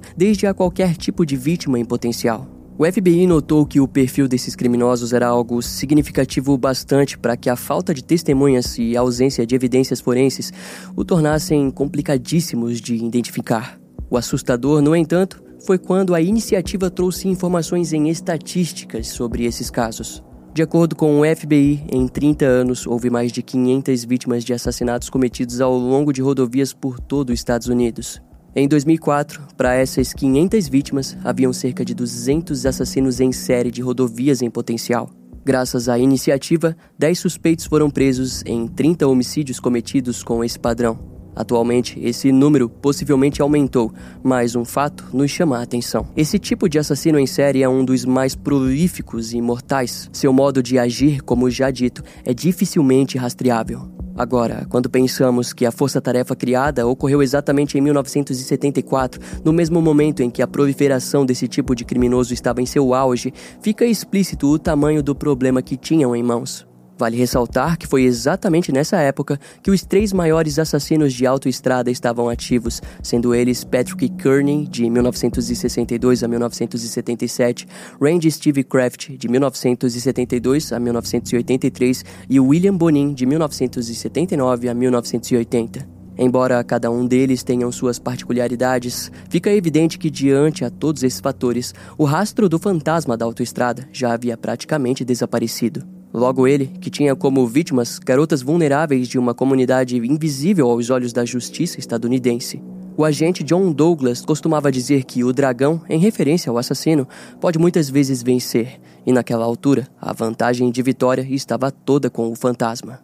desde 0.16 0.48
a 0.48 0.54
qualquer 0.54 0.96
tipo 0.96 1.26
de 1.26 1.36
vítima 1.36 1.78
em 1.78 1.84
potencial. 1.84 2.48
O 2.78 2.90
FBI 2.90 3.28
notou 3.28 3.66
que 3.66 3.82
o 3.82 3.88
perfil 3.88 4.30
desses 4.30 4.56
criminosos 4.56 5.12
era 5.12 5.28
algo 5.28 5.62
significativo 5.62 6.58
bastante 6.58 7.18
para 7.18 7.36
que 7.36 7.50
a 7.50 7.58
falta 7.58 7.94
de 7.94 8.02
testemunhas 8.02 8.78
e 8.78 8.96
a 8.96 9.02
ausência 9.02 9.46
de 9.46 9.54
evidências 9.54 10.00
forenses 10.00 10.54
o 10.96 11.04
tornassem 11.04 11.70
complicadíssimos 11.70 12.80
de 12.80 12.96
identificar. 12.96 13.78
O 14.10 14.18
assustador, 14.18 14.82
no 14.82 14.96
entanto, 14.96 15.44
foi 15.66 15.78
quando 15.78 16.14
a 16.14 16.22
iniciativa 16.22 16.90
trouxe 16.90 17.28
informações 17.28 17.94
em 17.94 18.10
estatísticas 18.10 19.08
sobre 19.08 19.46
esses 19.46 19.70
casos. 19.70 20.24
De 20.54 20.62
acordo 20.62 20.96
com 20.96 21.22
o 21.22 21.24
FBI, 21.24 21.86
em 21.90 22.08
30 22.08 22.46
anos 22.46 22.86
houve 22.86 23.10
mais 23.10 23.32
de 23.32 23.42
500 23.42 24.04
vítimas 24.04 24.44
de 24.44 24.54
assassinatos 24.54 25.10
cometidos 25.10 25.62
ao 25.62 25.74
longo 25.78 26.12
de 26.12 26.22
rodovias 26.22 26.74
por 26.74 27.00
todo 27.00 27.30
os 27.30 27.40
Estados 27.40 27.68
Unidos. 27.68 28.22
Em 28.54 28.68
2004, 28.68 29.42
para 29.56 29.76
essas 29.76 30.14
500 30.14 30.68
vítimas, 30.68 31.18
haviam 31.24 31.54
cerca 31.54 31.86
de 31.86 31.94
200 31.94 32.66
assassinos 32.66 33.22
em 33.22 33.32
série 33.32 33.72
de 33.72 33.82
rodovias 33.82 34.42
em 34.42 34.50
potencial. 34.50 35.10
Graças 35.46 35.88
à 35.88 35.98
iniciativa, 35.98 36.76
10 37.00 37.18
suspeitos 37.18 37.66
foram 37.66 37.90
presos 37.90 38.44
em 38.46 38.68
30 38.68 39.08
homicídios 39.08 39.60
cometidos 39.60 40.22
com 40.22 40.44
esse 40.44 40.60
padrão. 40.60 41.11
Atualmente, 41.36 42.00
esse 42.02 42.32
número 42.32 42.70
possivelmente 42.70 43.42
aumentou, 43.42 43.94
mas 44.24 44.56
um 44.56 44.66
fato 44.66 45.06
nos 45.14 45.32
chama 45.32 45.58
a 45.58 45.62
atenção. 45.62 46.08
Esse 46.16 46.38
tipo 46.38 46.68
de 46.68 46.78
assassino 46.78 47.18
em 47.18 47.28
série 47.28 47.64
é 47.64 47.70
um 47.70 47.86
dos 47.86 48.06
mais 48.06 48.36
prolíficos 48.36 49.34
e 49.34 49.42
mortais. 49.42 50.10
Seu 50.12 50.34
modo 50.34 50.62
de 50.62 50.78
agir, 50.78 51.22
como 51.22 51.50
já 51.50 51.72
dito, 51.72 52.04
é 52.26 52.34
dificilmente 52.34 53.18
rastreável. 53.18 53.90
Agora, 54.16 54.68
quando 54.70 54.90
pensamos 54.90 55.54
que 55.54 55.66
a 55.66 55.72
força-tarefa 55.72 56.36
criada 56.36 56.86
ocorreu 56.86 57.24
exatamente 57.24 57.78
em 57.78 57.82
1974, 57.82 59.22
no 59.44 59.54
mesmo 59.54 59.82
momento 59.82 60.22
em 60.22 60.30
que 60.30 60.42
a 60.42 60.48
proliferação 60.48 61.26
desse 61.26 61.48
tipo 61.48 61.74
de 61.74 61.86
criminoso 61.86 62.34
estava 62.34 62.62
em 62.62 62.66
seu 62.66 62.94
auge, 62.94 63.34
fica 63.62 63.86
explícito 63.86 64.48
o 64.48 64.60
tamanho 64.60 65.02
do 65.02 65.16
problema 65.16 65.62
que 65.62 65.78
tinham 65.78 66.16
em 66.16 66.22
mãos. 66.22 66.71
Vale 67.02 67.18
ressaltar 67.18 67.80
que 67.80 67.88
foi 67.88 68.04
exatamente 68.04 68.72
nessa 68.72 68.98
época 68.98 69.40
que 69.64 69.72
os 69.72 69.84
três 69.84 70.14
maiores 70.14 70.60
assassinos 70.60 71.12
de 71.12 71.26
autoestrada 71.26 71.90
estavam 71.90 72.30
ativos, 72.30 72.80
sendo 73.02 73.34
eles 73.34 73.64
Patrick 73.64 74.08
Kearney, 74.10 74.68
de 74.68 74.88
1962 74.88 76.24
a 76.24 76.28
1977, 76.28 77.68
Randy 78.00 78.30
Steve 78.30 78.64
Kraft, 78.64 79.18
de 79.18 79.28
1972 79.28 80.72
a 80.72 80.80
1983 80.80 82.06
e 82.30 82.40
William 82.40 82.78
Bonin, 82.78 83.16
de 83.16 83.26
1979 83.26 84.70
a 84.70 84.74
1980. 84.76 85.90
Embora 86.16 86.64
cada 86.64 86.92
um 86.92 87.08
deles 87.08 87.42
tenham 87.42 87.72
suas 87.72 87.98
particularidades, 87.98 89.12
fica 89.28 89.50
evidente 89.50 89.98
que, 89.98 90.12
diante 90.12 90.64
a 90.64 90.70
todos 90.70 91.02
esses 91.02 91.20
fatores, 91.20 91.74
o 91.98 92.04
rastro 92.04 92.48
do 92.48 92.60
fantasma 92.60 93.18
da 93.18 93.26
autoestrada 93.26 93.90
já 93.92 94.14
havia 94.14 94.38
praticamente 94.38 95.04
desaparecido. 95.04 96.01
Logo 96.14 96.46
ele, 96.46 96.68
que 96.68 96.90
tinha 96.90 97.16
como 97.16 97.48
vítimas 97.48 97.98
garotas 97.98 98.42
vulneráveis 98.42 99.08
de 99.08 99.18
uma 99.18 99.34
comunidade 99.34 99.96
invisível 99.98 100.70
aos 100.70 100.90
olhos 100.90 101.14
da 101.14 101.24
justiça 101.24 101.80
estadunidense. 101.80 102.62
O 102.98 103.06
agente 103.06 103.44
John 103.44 103.72
Douglas 103.72 104.24
costumava 104.26 104.72
dizer 104.72 105.06
que 105.06 105.24
o 105.24 105.32
dragão, 105.32 105.82
em 105.90 105.98
referência 105.98 106.50
ao 106.50 106.58
assassino, 106.58 107.08
pode 107.40 107.58
muitas 107.58 107.90
vezes 107.90 108.22
vencer, 108.22 108.80
e 109.06 109.14
naquela 109.14 109.46
altura 109.46 109.88
a 110.00 110.12
vantagem 110.12 110.70
de 110.70 110.82
vitória 110.82 111.26
estava 111.30 111.72
toda 111.72 112.10
com 112.10 112.30
o 112.30 112.36
fantasma. 112.36 113.00